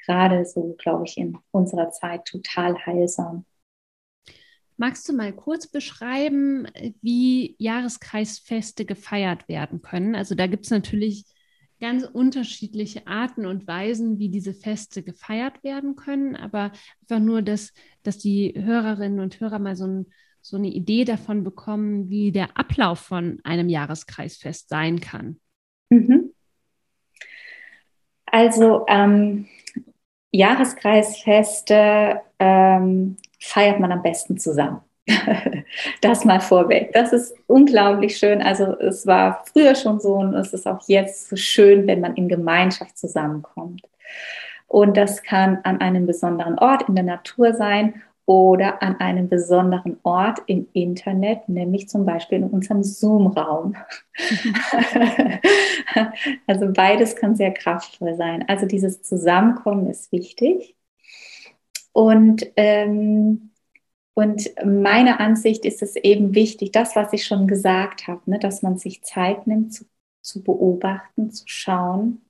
[0.05, 3.45] gerade so, glaube ich, in unserer Zeit total heilsam.
[4.77, 6.67] Magst du mal kurz beschreiben,
[7.01, 10.15] wie Jahreskreisfeste gefeiert werden können?
[10.15, 11.25] Also da gibt es natürlich
[11.79, 16.71] ganz unterschiedliche Arten und Weisen, wie diese Feste gefeiert werden können, aber
[17.01, 20.05] einfach nur, dass, dass die Hörerinnen und Hörer mal so ein
[20.45, 25.39] so eine Idee davon bekommen, wie der Ablauf von einem Jahreskreisfest sein kann?
[25.89, 26.33] Mhm.
[28.27, 29.47] Also ähm,
[30.31, 34.81] Jahreskreisfeste ähm, feiert man am besten zusammen.
[36.01, 36.93] das mal vorweg.
[36.93, 38.43] Das ist unglaublich schön.
[38.43, 42.15] Also es war früher schon so und es ist auch jetzt so schön, wenn man
[42.15, 43.81] in Gemeinschaft zusammenkommt.
[44.67, 49.97] Und das kann an einem besonderen Ort in der Natur sein oder an einem besonderen
[50.03, 53.75] Ort im Internet, nämlich zum Beispiel in unserem Zoom-Raum.
[56.47, 58.43] also beides kann sehr kraftvoll sein.
[58.47, 60.75] Also dieses Zusammenkommen ist wichtig.
[61.93, 63.51] Und, ähm,
[64.15, 68.63] und meine Ansicht ist es eben wichtig, das, was ich schon gesagt habe, ne, dass
[68.63, 69.85] man sich Zeit nimmt zu,
[70.21, 72.21] zu beobachten, zu schauen,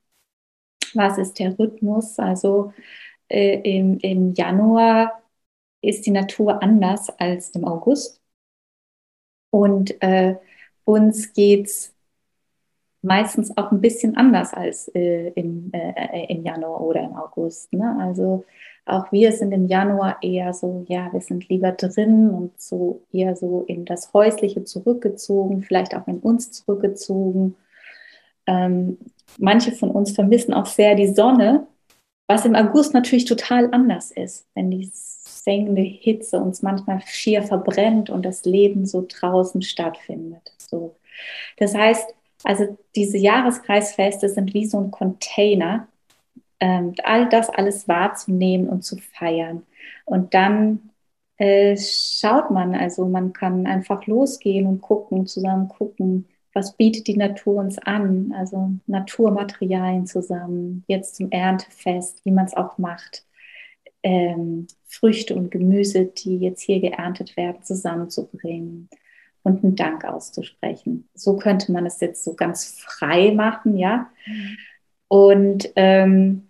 [0.94, 2.20] was ist der Rhythmus.
[2.20, 2.74] Also
[3.30, 5.22] äh, im, im Januar
[5.88, 8.22] ist die Natur anders als im August.
[9.52, 10.36] Und äh,
[10.84, 11.96] uns geht es
[13.02, 17.72] meistens auch ein bisschen anders als äh, im, äh, im Januar oder im August.
[17.72, 17.98] Ne?
[18.00, 18.44] Also
[18.86, 23.36] auch wir sind im Januar eher so, ja, wir sind lieber drin und so eher
[23.36, 27.56] so in das Häusliche zurückgezogen, vielleicht auch in uns zurückgezogen.
[28.48, 28.98] Ähm,
[29.38, 31.68] manche von uns vermissen auch sehr die Sonne,
[32.28, 34.92] was im August natürlich total anders ist, wenn die
[35.46, 40.54] sengende Hitze uns manchmal schier verbrennt und das Leben so draußen stattfindet.
[40.58, 40.96] So.
[41.58, 45.88] Das heißt, also diese Jahreskreisfeste sind wie so ein Container,
[46.60, 49.64] ähm, all das alles wahrzunehmen und zu feiern.
[50.06, 50.90] Und dann
[51.38, 57.18] äh, schaut man, also man kann einfach losgehen und gucken, zusammen gucken, was bietet die
[57.18, 63.26] Natur uns an, also Naturmaterialien zusammen, jetzt zum Erntefest, wie man es auch macht
[64.06, 68.90] ähm, Früchte und Gemüse, die jetzt hier geerntet werden, zusammenzubringen
[69.44, 71.08] und einen Dank auszusprechen.
[71.14, 74.10] So könnte man es jetzt so ganz frei machen, ja.
[74.26, 74.58] Mhm.
[75.08, 76.48] Und ähm,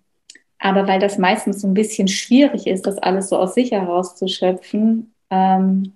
[0.57, 5.13] aber weil das meistens so ein bisschen schwierig ist, das alles so aus sich herauszuschöpfen,
[5.29, 5.93] ähm,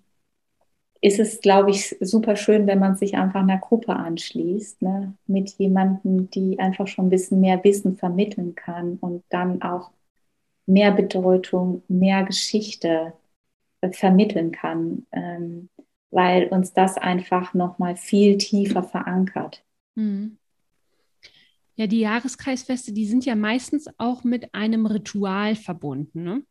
[1.01, 5.13] ist es, glaube ich, super schön, wenn man sich einfach einer Gruppe anschließt, ne?
[5.27, 9.91] mit jemandem, die einfach schon ein bisschen mehr Wissen vermitteln kann und dann auch
[10.69, 13.13] mehr Bedeutung, mehr Geschichte
[13.81, 15.69] äh, vermitteln kann, ähm,
[16.11, 19.63] weil uns das einfach nochmal viel tiefer verankert.
[19.95, 20.37] Mhm.
[21.75, 26.23] Ja, die Jahreskreisfeste, die sind ja meistens auch mit einem Ritual verbunden.
[26.23, 26.43] Ne?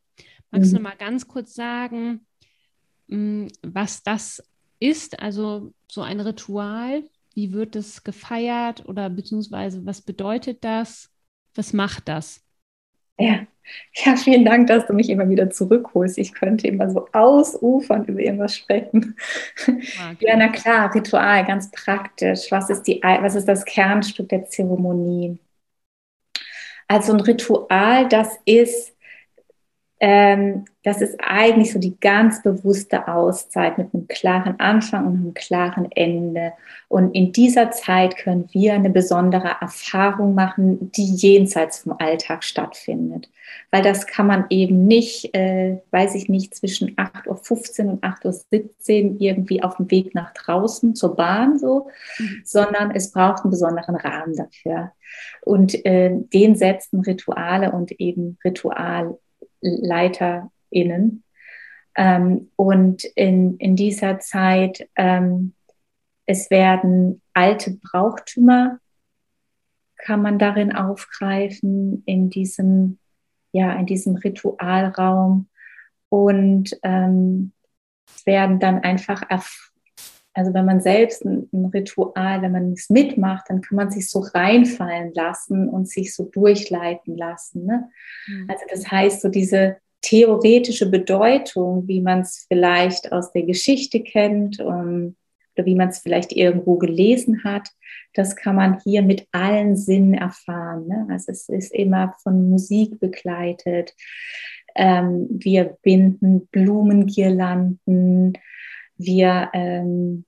[0.51, 0.77] Magst mhm.
[0.77, 2.25] du mal ganz kurz sagen,
[3.07, 4.43] mm, was das
[4.79, 5.19] ist?
[5.19, 7.03] Also so ein Ritual,
[7.35, 11.09] wie wird es gefeiert oder beziehungsweise was bedeutet das?
[11.53, 12.43] Was macht das?
[13.19, 13.45] Ja,
[13.93, 16.17] ja, vielen Dank, dass du mich immer wieder zurückholst.
[16.17, 19.15] Ich könnte immer so ausufern über irgendwas sprechen.
[19.67, 20.15] Okay.
[20.19, 22.51] Ja, na klar, Ritual, ganz praktisch.
[22.51, 25.37] Was ist, die, was ist das Kernstück der Zeremonie?
[26.87, 28.95] Also ein Ritual, das ist
[29.99, 35.33] ähm, das ist eigentlich so die ganz bewusste Auszeit mit einem klaren Anfang und einem
[35.33, 36.53] klaren Ende.
[36.87, 43.29] Und in dieser Zeit können wir eine besondere Erfahrung machen, die jenseits vom Alltag stattfindet.
[43.71, 49.15] Weil das kann man eben nicht, äh, weiß ich nicht, zwischen 8.15 Uhr und 8.17
[49.15, 52.41] Uhr irgendwie auf dem Weg nach draußen zur Bahn so, mhm.
[52.45, 54.93] sondern es braucht einen besonderen Rahmen dafür.
[55.41, 59.17] Und äh, den setzen Rituale und eben Ritual
[59.61, 61.23] LeiterInnen.
[61.95, 65.53] Ähm, und in, in dieser Zeit, ähm,
[66.25, 68.79] es werden alte Brauchtümer,
[69.97, 72.99] kann man darin aufgreifen, in diesem,
[73.51, 75.49] ja, in diesem Ritualraum.
[76.09, 77.51] Und ähm,
[78.07, 79.23] es werden dann einfach
[80.39, 84.09] also wenn man selbst ein, ein, Ritual, wenn man es mitmacht, dann kann man sich
[84.09, 87.65] so reinfallen lassen und sich so durchleiten lassen.
[87.65, 87.89] Ne?
[88.25, 88.45] Mhm.
[88.49, 94.61] Also das heißt, so diese theoretische Bedeutung, wie man es vielleicht aus der Geschichte kennt
[94.61, 95.17] um,
[95.57, 97.67] oder wie man es vielleicht irgendwo gelesen hat,
[98.13, 100.87] das kann man hier mit allen Sinnen erfahren.
[100.87, 101.05] Ne?
[101.11, 103.93] Also es ist immer von Musik begleitet.
[104.73, 108.37] Ähm, wir binden Blumengirlanden.
[108.95, 110.23] Wir ähm,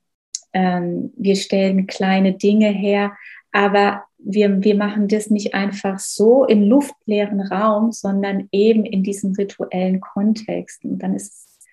[0.53, 3.13] ähm, wir stellen kleine Dinge her,
[3.51, 9.33] aber wir, wir machen das nicht einfach so im luftleeren Raum, sondern eben in diesem
[9.33, 10.83] rituellen Kontext.
[10.85, 11.67] Und dann ist es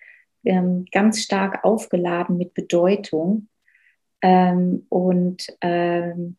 [0.45, 3.49] ähm, ganz stark aufgeladen mit Bedeutung
[4.23, 6.37] ähm, und ähm,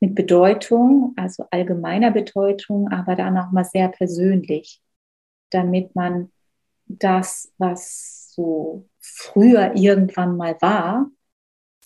[0.00, 4.80] mit Bedeutung, also allgemeiner Bedeutung, aber dann auch mal sehr persönlich,
[5.50, 6.30] damit man
[6.86, 11.10] das, was so früher irgendwann mal war,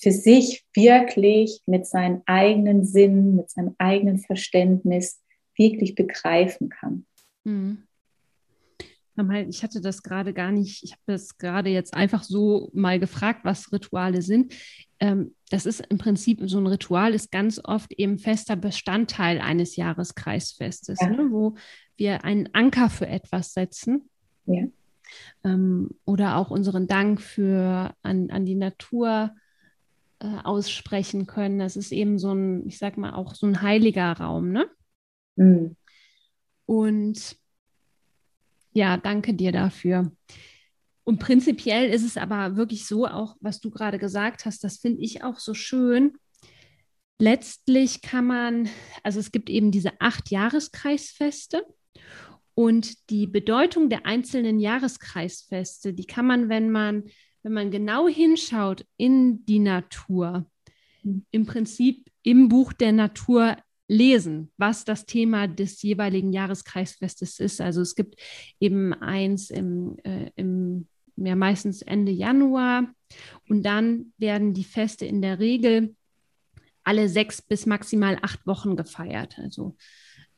[0.05, 5.23] für sich wirklich mit seinen eigenen Sinnen, mit seinem eigenen Verständnis
[5.57, 7.07] wirklich begreifen kann.
[7.45, 7.85] Mhm.
[9.49, 13.41] Ich hatte das gerade gar nicht, ich habe das gerade jetzt einfach so mal gefragt,
[13.45, 14.53] was Rituale sind.
[15.01, 19.77] Ähm, das ist im Prinzip so ein Ritual, ist ganz oft eben fester Bestandteil eines
[19.77, 21.09] Jahreskreisfestes, ja.
[21.09, 21.55] ne, wo
[21.97, 24.11] wir einen Anker für etwas setzen.
[24.45, 24.65] Ja.
[25.45, 29.35] Ähm, oder auch unseren Dank für an, an die Natur
[30.21, 31.59] äh, aussprechen können.
[31.59, 34.69] Das ist eben so ein, ich sag mal, auch so ein heiliger Raum, ne?
[35.37, 35.77] Mhm.
[36.67, 37.37] Und
[38.73, 40.13] ja, danke dir dafür.
[41.05, 45.03] Und prinzipiell ist es aber wirklich so, auch was du gerade gesagt hast, das finde
[45.03, 46.15] ich auch so schön.
[47.19, 48.69] Letztlich kann man,
[49.03, 51.65] also es gibt eben diese acht Jahreskreisfeste
[52.55, 57.05] und die Bedeutung der einzelnen Jahreskreisfeste, die kann man, wenn man
[57.45, 60.47] wenn man genau hinschaut in die Natur,
[61.03, 61.25] hm.
[61.31, 67.61] im Prinzip im Buch der Natur lesen, was das Thema des jeweiligen Jahreskreisfestes ist.
[67.61, 68.19] Also es gibt
[68.59, 72.93] eben eins im, äh, im ja, meistens Ende Januar
[73.49, 75.95] und dann werden die Feste in der Regel
[76.83, 79.39] alle sechs bis maximal acht Wochen gefeiert.
[79.39, 79.77] Also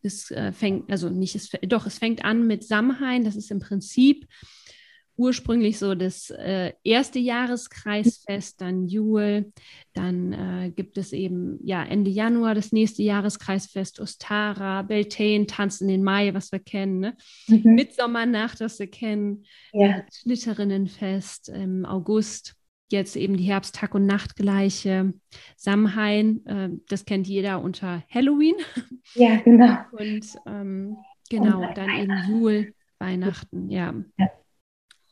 [0.03, 3.61] es äh, fängt, also nicht, es, doch, es fängt an mit Samhain, das ist im
[3.61, 4.27] Prinzip
[5.17, 9.53] ursprünglich so das äh, erste Jahreskreisfest, dann Jule,
[9.95, 15.89] dann äh, gibt es eben ja Ende Januar das nächste Jahreskreisfest, Ostara, Beltane, Tanz in
[15.89, 17.17] den Mai, was wir kennen, ne?
[17.49, 17.75] Mhm.
[17.75, 20.05] Mitsommernacht, was wir kennen, ja.
[20.13, 22.55] Schlitterinnenfest im August.
[22.89, 25.13] Jetzt eben die Herbsttag- und Nachtgleiche,
[25.57, 28.55] Samhain, äh, das kennt jeder unter Halloween.
[29.15, 29.77] Ja, genau.
[29.93, 30.97] Und ähm,
[31.29, 33.95] genau, und dann eben Jule, Weihnachten, ja.
[34.19, 34.31] ja.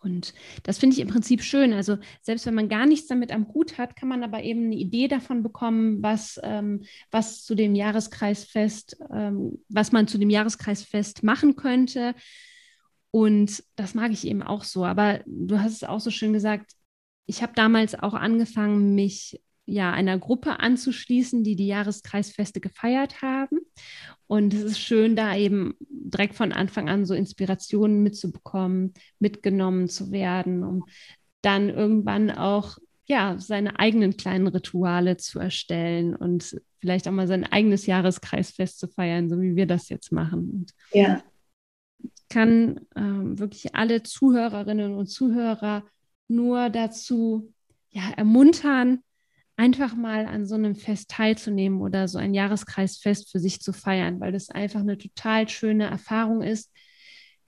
[0.04, 1.72] Und das finde ich im Prinzip schön.
[1.72, 4.76] Also selbst wenn man gar nichts damit am Hut hat, kann man aber eben eine
[4.76, 11.22] Idee davon bekommen, was, ähm, was zu dem Jahreskreisfest, ähm, was man zu dem Jahreskreisfest
[11.22, 12.14] machen könnte.
[13.10, 14.84] Und das mag ich eben auch so.
[14.84, 16.72] Aber du hast es auch so schön gesagt,
[17.26, 23.58] ich habe damals auch angefangen, mich ja, einer Gruppe anzuschließen, die die Jahreskreisfeste gefeiert haben.
[24.26, 30.12] Und es ist schön, da eben direkt von Anfang an so Inspirationen mitzubekommen, mitgenommen zu
[30.12, 30.84] werden, um
[31.42, 37.44] dann irgendwann auch ja, seine eigenen kleinen Rituale zu erstellen und vielleicht auch mal sein
[37.44, 40.50] eigenes Jahreskreisfest zu feiern, so wie wir das jetzt machen.
[40.50, 41.22] Und ja.
[42.02, 45.84] Ich kann ähm, wirklich alle Zuhörerinnen und Zuhörer
[46.28, 47.52] nur dazu
[47.90, 49.02] ja, ermuntern,
[49.56, 54.20] einfach mal an so einem Fest teilzunehmen oder so ein Jahreskreisfest für sich zu feiern,
[54.20, 56.72] weil das einfach eine total schöne Erfahrung ist.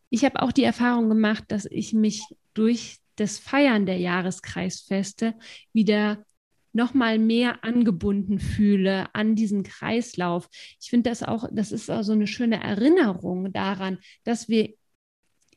[0.08, 2.22] Ich habe auch die Erfahrung gemacht, dass ich mich
[2.54, 5.34] durch das Feiern der Jahreskreisfeste
[5.72, 6.24] wieder
[6.72, 10.48] noch mal mehr angebunden fühle an diesen Kreislauf.
[10.80, 14.74] Ich finde das auch, das ist auch so eine schöne Erinnerung daran, dass wir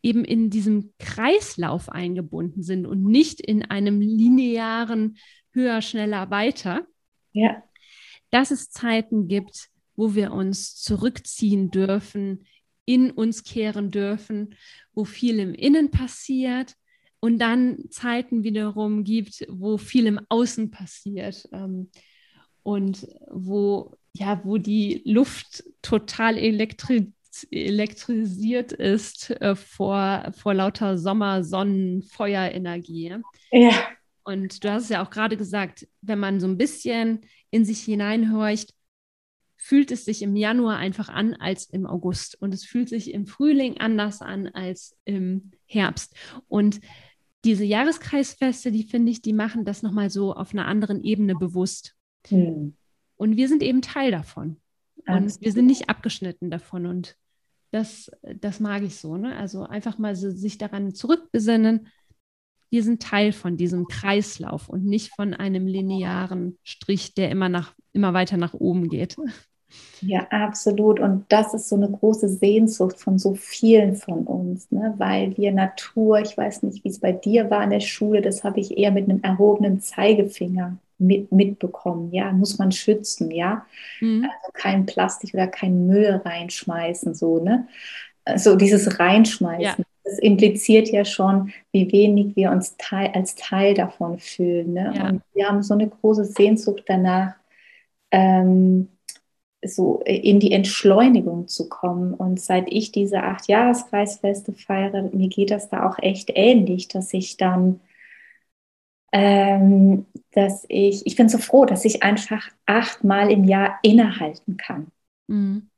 [0.01, 5.17] eben in diesem Kreislauf eingebunden sind und nicht in einem linearen
[5.51, 6.85] höher, schneller, weiter.
[7.33, 7.63] Ja.
[8.31, 12.45] Dass es Zeiten gibt, wo wir uns zurückziehen dürfen,
[12.85, 14.55] in uns kehren dürfen,
[14.93, 16.75] wo viel im Innen passiert
[17.19, 21.91] und dann Zeiten wiederum gibt, wo viel im Außen passiert ähm,
[22.63, 27.13] und wo ja, wo die Luft total elektri
[27.51, 33.17] elektrisiert ist äh, vor, vor lauter Sommer, Sonnen, Feuerenergie.
[33.51, 33.71] Ja.
[34.23, 37.81] Und du hast es ja auch gerade gesagt, wenn man so ein bisschen in sich
[37.81, 38.73] hineinhorcht,
[39.57, 42.41] fühlt es sich im Januar einfach an als im August.
[42.41, 46.15] Und es fühlt sich im Frühling anders an als im Herbst.
[46.47, 46.79] Und
[47.43, 51.95] diese Jahreskreisfeste, die finde ich, die machen das nochmal so auf einer anderen Ebene bewusst.
[52.27, 52.75] Hm.
[53.17, 54.57] Und wir sind eben Teil davon.
[55.07, 56.85] Und wir sind nicht abgeschnitten davon.
[56.85, 57.17] Und
[57.71, 59.17] das, das mag ich so.
[59.17, 59.35] Ne?
[59.35, 61.87] Also einfach mal so sich daran zurückbesinnen.
[62.69, 67.73] Wir sind Teil von diesem Kreislauf und nicht von einem linearen Strich, der immer, nach,
[67.93, 69.17] immer weiter nach oben geht.
[70.01, 70.99] Ja, absolut.
[70.99, 74.93] Und das ist so eine große Sehnsucht von so vielen von uns, ne?
[74.97, 78.43] weil wir Natur, ich weiß nicht, wie es bei dir war in der Schule, das
[78.43, 82.11] habe ich eher mit einem erhobenen Zeigefinger mit, mitbekommen.
[82.11, 83.65] Ja, muss man schützen, ja.
[84.01, 84.23] Mhm.
[84.23, 87.67] Also kein Plastik oder kein Müll reinschmeißen, so, ne?
[88.35, 89.63] So dieses Reinschmeißen.
[89.63, 89.75] Ja.
[90.09, 94.73] Das impliziert ja schon, wie wenig wir uns teil, als Teil davon fühlen.
[94.73, 94.93] Ne?
[94.95, 95.09] Ja.
[95.09, 97.35] Und wir haben so eine große Sehnsucht danach,
[98.11, 98.89] ähm,
[99.63, 102.13] so in die Entschleunigung zu kommen.
[102.13, 107.13] Und seit ich diese acht Jahreskreisfeste feiere, mir geht das da auch echt ähnlich, dass
[107.13, 107.81] ich dann,
[109.11, 114.87] ähm, dass ich, ich bin so froh, dass ich einfach achtmal im Jahr innehalten kann.
[115.27, 115.69] Mhm.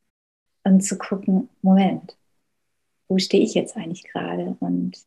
[0.64, 2.16] Und zu gucken, Moment,
[3.12, 4.56] wo stehe ich jetzt eigentlich gerade?
[4.60, 4.98] Und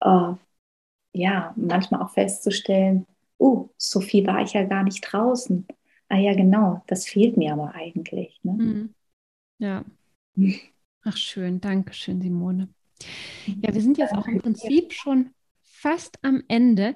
[0.00, 0.36] oh,
[1.12, 3.06] ja, manchmal auch festzustellen,
[3.38, 5.66] uh, so viel war ich ja gar nicht draußen
[6.12, 8.38] ah ja, genau, das fehlt mir aber eigentlich.
[8.42, 8.52] Ne?
[8.52, 8.94] Mhm.
[9.58, 9.84] Ja.
[11.04, 12.68] Ach schön, danke schön, Simone.
[13.46, 15.30] Ja, wir sind jetzt auch im Prinzip schon
[15.62, 16.94] fast am Ende.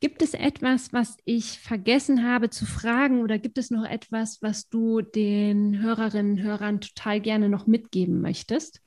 [0.00, 4.68] Gibt es etwas, was ich vergessen habe zu fragen oder gibt es noch etwas, was
[4.68, 8.82] du den Hörerinnen und Hörern total gerne noch mitgeben möchtest?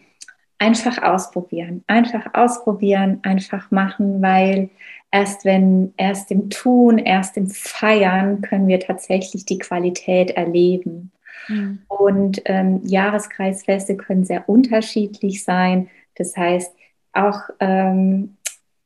[0.59, 4.71] Einfach ausprobieren, einfach ausprobieren, einfach machen, weil
[5.11, 11.11] erst wenn, erst im Tun, erst im Feiern können wir tatsächlich die Qualität erleben.
[11.49, 11.81] Mhm.
[11.89, 15.89] Und ähm, Jahreskreisfeste können sehr unterschiedlich sein.
[16.15, 16.73] Das heißt,
[17.13, 18.37] auch ähm,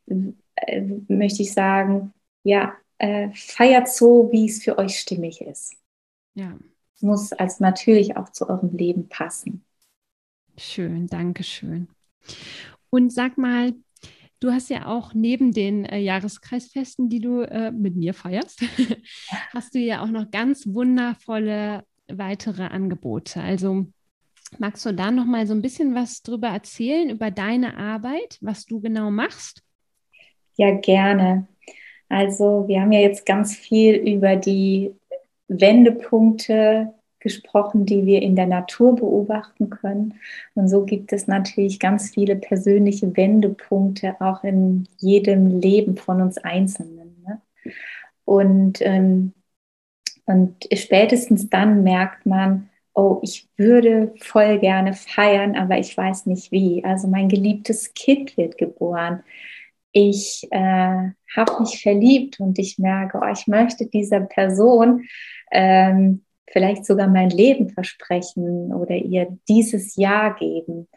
[0.07, 5.75] äh, möchte ich sagen, ja, äh, feiert so, wie es für euch stimmig ist.
[6.35, 6.57] Ja.
[7.03, 9.66] Muss also natürlich auch zu eurem Leben passen.
[10.59, 11.89] Schön, danke schön.
[12.91, 13.75] Und sag mal,
[14.39, 18.63] Du hast ja auch neben den äh, Jahreskreisfesten, die du äh, mit mir feierst,
[19.55, 23.41] hast du ja auch noch ganz wundervolle weitere Angebote.
[23.41, 23.87] Also
[24.59, 28.67] magst du da noch mal so ein bisschen was drüber erzählen über deine Arbeit, was
[28.67, 29.63] du genau machst?
[30.57, 31.49] Ja, gerne.
[32.11, 34.93] Also wir haben ja jetzt ganz viel über die
[35.49, 36.93] Wendepunkte
[37.27, 40.14] gesprochen, die wir in der Natur beobachten können.
[40.55, 46.39] Und so gibt es natürlich ganz viele persönliche Wendepunkte auch in jedem Leben von uns
[46.39, 47.16] Einzelnen.
[47.27, 47.41] Ne?
[48.24, 49.33] Und, ähm,
[50.27, 56.53] und spätestens dann merkt man, oh, ich würde voll gerne feiern, aber ich weiß nicht
[56.53, 56.85] wie.
[56.85, 59.24] Also mein geliebtes Kind wird geboren.
[59.91, 65.07] Ich äh, habe mich verliebt und ich merke, oh, ich möchte dieser Person
[65.51, 70.88] ähm, vielleicht sogar mein Leben versprechen oder ihr dieses Jahr geben.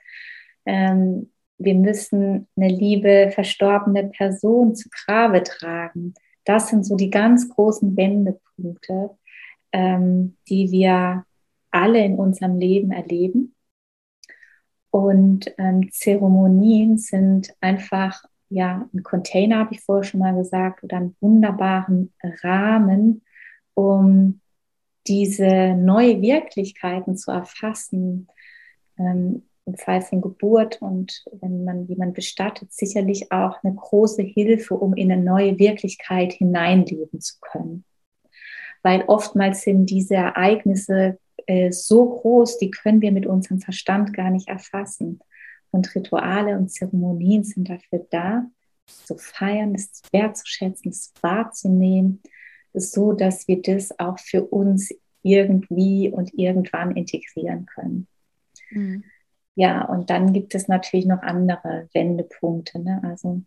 [0.65, 6.13] Ähm, wir müssen eine liebe verstorbene Person zu Grabe tragen.
[6.45, 9.11] Das sind so die ganz großen Wendepunkte,
[9.73, 11.25] ähm, die wir
[11.71, 13.55] alle in unserem Leben erleben.
[14.91, 20.97] Und ähm, Zeremonien sind einfach ja ein Container, habe ich vorher schon mal gesagt, oder
[20.97, 23.21] einen wunderbaren Rahmen,
[23.75, 24.41] um
[25.09, 28.27] diese neue Wirklichkeiten zu erfassen,
[28.97, 34.75] ähm, im Fall von Geburt und wenn man jemand bestattet, sicherlich auch eine große Hilfe,
[34.75, 37.85] um in eine neue Wirklichkeit hineinleben zu können.
[38.81, 44.29] Weil oftmals sind diese Ereignisse äh, so groß, die können wir mit unserem Verstand gar
[44.29, 45.19] nicht erfassen.
[45.71, 48.45] Und Rituale und Zeremonien sind dafür da,
[48.87, 52.21] zu feiern, es wertzuschätzen, es wahrzunehmen,
[52.73, 58.07] so dass wir das auch für uns irgendwie und irgendwann integrieren können.
[58.71, 59.03] Mhm.
[59.55, 62.79] Ja, und dann gibt es natürlich noch andere Wendepunkte.
[62.79, 63.01] Ne?
[63.03, 63.41] Also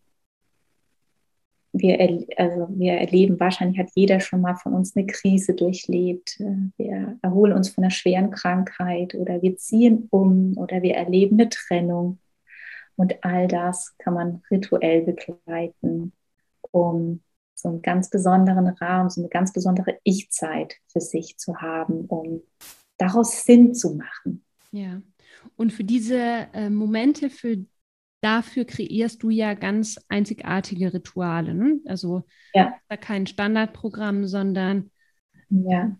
[1.72, 6.38] wir, also wir erleben, wahrscheinlich hat jeder schon mal von uns eine Krise durchlebt.
[6.76, 11.48] Wir erholen uns von einer schweren Krankheit oder wir ziehen um oder wir erleben eine
[11.48, 12.18] Trennung.
[12.96, 16.12] Und all das kann man rituell begleiten,
[16.72, 17.22] um
[17.62, 22.42] so einen ganz besonderen Rahmen, so eine ganz besondere Ich-Zeit für sich zu haben, um
[22.98, 24.44] daraus Sinn zu machen.
[24.72, 25.00] Ja.
[25.56, 26.18] Und für diese
[26.52, 27.64] äh, Momente, für
[28.20, 31.54] dafür kreierst du ja ganz einzigartige Rituale.
[31.54, 31.80] Ne?
[31.86, 32.74] Also ja.
[32.88, 34.90] da kein Standardprogramm, sondern
[35.48, 35.96] ja.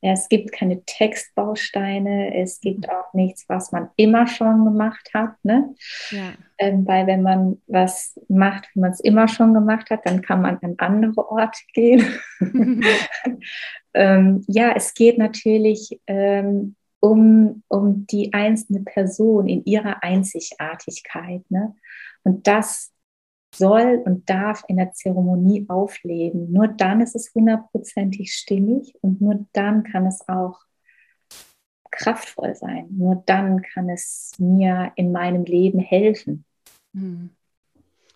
[0.00, 0.12] Ja.
[0.12, 2.90] Es gibt keine Textbausteine, es gibt mhm.
[2.90, 5.32] auch nichts, was man immer schon gemacht hat.
[5.42, 5.74] Ne?
[6.10, 6.32] Ja.
[6.58, 10.42] Ähm, weil wenn man was macht, wie man es immer schon gemacht hat, dann kann
[10.42, 12.06] man an andere Orte gehen.
[13.94, 21.42] ähm, ja, es geht natürlich ähm, um, um die einzelne Person in ihrer Einzigartigkeit.
[21.48, 21.74] Ne?
[22.24, 22.92] Und das
[23.54, 26.52] soll und darf in der Zeremonie aufleben.
[26.52, 30.60] Nur dann ist es hundertprozentig stimmig und nur dann kann es auch
[31.90, 32.86] kraftvoll sein.
[32.90, 36.44] Nur dann kann es mir in meinem Leben helfen.
[36.94, 37.30] Hm.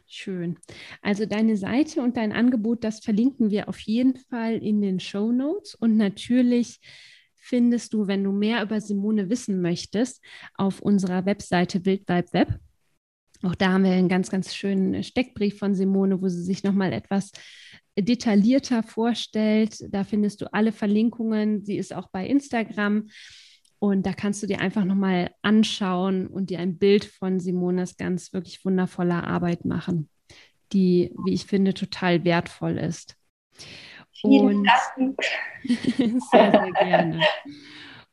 [0.07, 0.59] Schön.
[1.01, 5.33] Also deine Seite und dein Angebot, das verlinken wir auf jeden Fall in den Show
[5.33, 6.80] Notes und natürlich
[7.35, 10.22] findest du, wenn du mehr über Simone wissen möchtest,
[10.55, 12.61] auf unserer Webseite Wildvibe Web.
[13.43, 16.93] Auch da haben wir einen ganz, ganz schönen Steckbrief von Simone, wo sie sich nochmal
[16.93, 17.32] etwas
[17.99, 19.76] detaillierter vorstellt.
[19.90, 21.64] Da findest du alle Verlinkungen.
[21.64, 23.09] Sie ist auch bei Instagram.
[23.78, 28.32] Und da kannst du dir einfach nochmal anschauen und dir ein Bild von Simones ganz
[28.32, 30.09] wirklich wundervoller Arbeit machen,
[30.72, 33.16] die, wie ich finde, total wertvoll ist.
[34.12, 35.18] Vielen und Dank.
[35.64, 37.20] sehr, sehr gerne.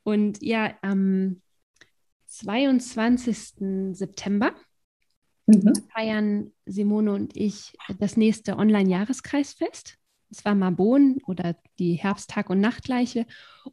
[0.01, 1.43] Und ja, am
[2.25, 3.95] 22.
[3.95, 4.55] September
[5.50, 5.74] mhm.
[5.93, 9.99] feiern Simone und ich das nächste Online-Jahreskreisfest.
[10.32, 13.25] Es war Marbon oder die Herbsttag- und Nachtgleiche.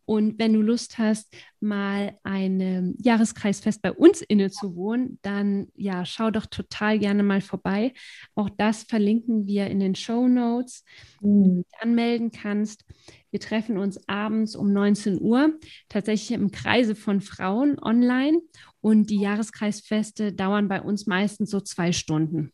[0.05, 6.05] Und wenn du Lust hast, mal ein Jahreskreisfest bei uns inne zu wohnen, dann ja,
[6.05, 7.93] schau doch total gerne mal vorbei.
[8.35, 10.85] Auch das verlinken wir in den Show Notes,
[11.21, 11.65] mhm.
[11.81, 12.85] anmelden kannst.
[13.31, 18.41] Wir treffen uns abends um 19 Uhr, tatsächlich im Kreise von Frauen online.
[18.81, 22.53] Und die Jahreskreisfeste dauern bei uns meistens so zwei Stunden.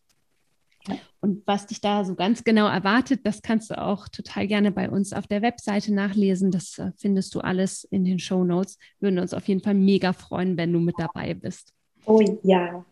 [1.21, 4.91] Und was dich da so ganz genau erwartet, das kannst du auch total gerne bei
[4.91, 6.51] uns auf der Webseite nachlesen.
[6.51, 8.79] Das äh, findest du alles in den Show Notes.
[8.99, 11.73] Würden uns auf jeden Fall mega freuen, wenn du mit dabei bist.
[12.05, 12.85] Oh ja.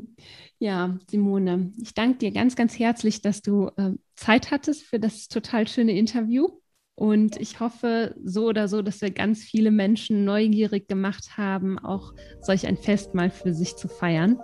[0.62, 5.28] Ja, Simone, ich danke dir ganz, ganz herzlich, dass du äh, Zeit hattest für das
[5.28, 6.48] total schöne Interview.
[6.94, 12.12] Und ich hoffe so oder so, dass wir ganz viele Menschen neugierig gemacht haben, auch
[12.42, 14.38] solch ein Fest mal für sich zu feiern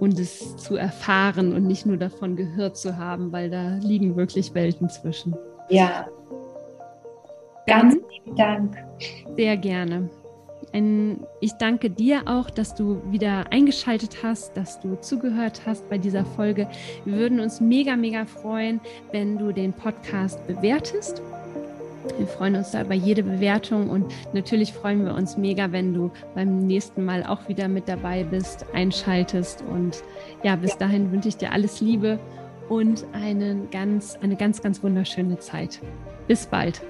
[0.00, 4.54] und es zu erfahren und nicht nur davon gehört zu haben, weil da liegen wirklich
[4.54, 5.34] Welten zwischen.
[5.68, 6.06] Ja.
[7.66, 8.76] Ganz lieben Dank.
[9.36, 10.10] Sehr gerne.
[10.72, 15.98] Ein, ich danke dir auch, dass du wieder eingeschaltet hast, dass du zugehört hast bei
[15.98, 16.68] dieser Folge.
[17.04, 18.80] Wir würden uns mega, mega freuen,
[19.12, 21.22] wenn du den Podcast bewertest
[22.18, 26.10] wir freuen uns da über jede Bewertung und natürlich freuen wir uns mega, wenn du
[26.34, 29.64] beim nächsten Mal auch wieder mit dabei bist, einschaltest.
[29.70, 30.02] Und
[30.42, 32.18] ja, bis dahin wünsche ich dir alles Liebe
[32.68, 35.80] und einen ganz, eine ganz, ganz wunderschöne Zeit.
[36.26, 36.82] Bis bald.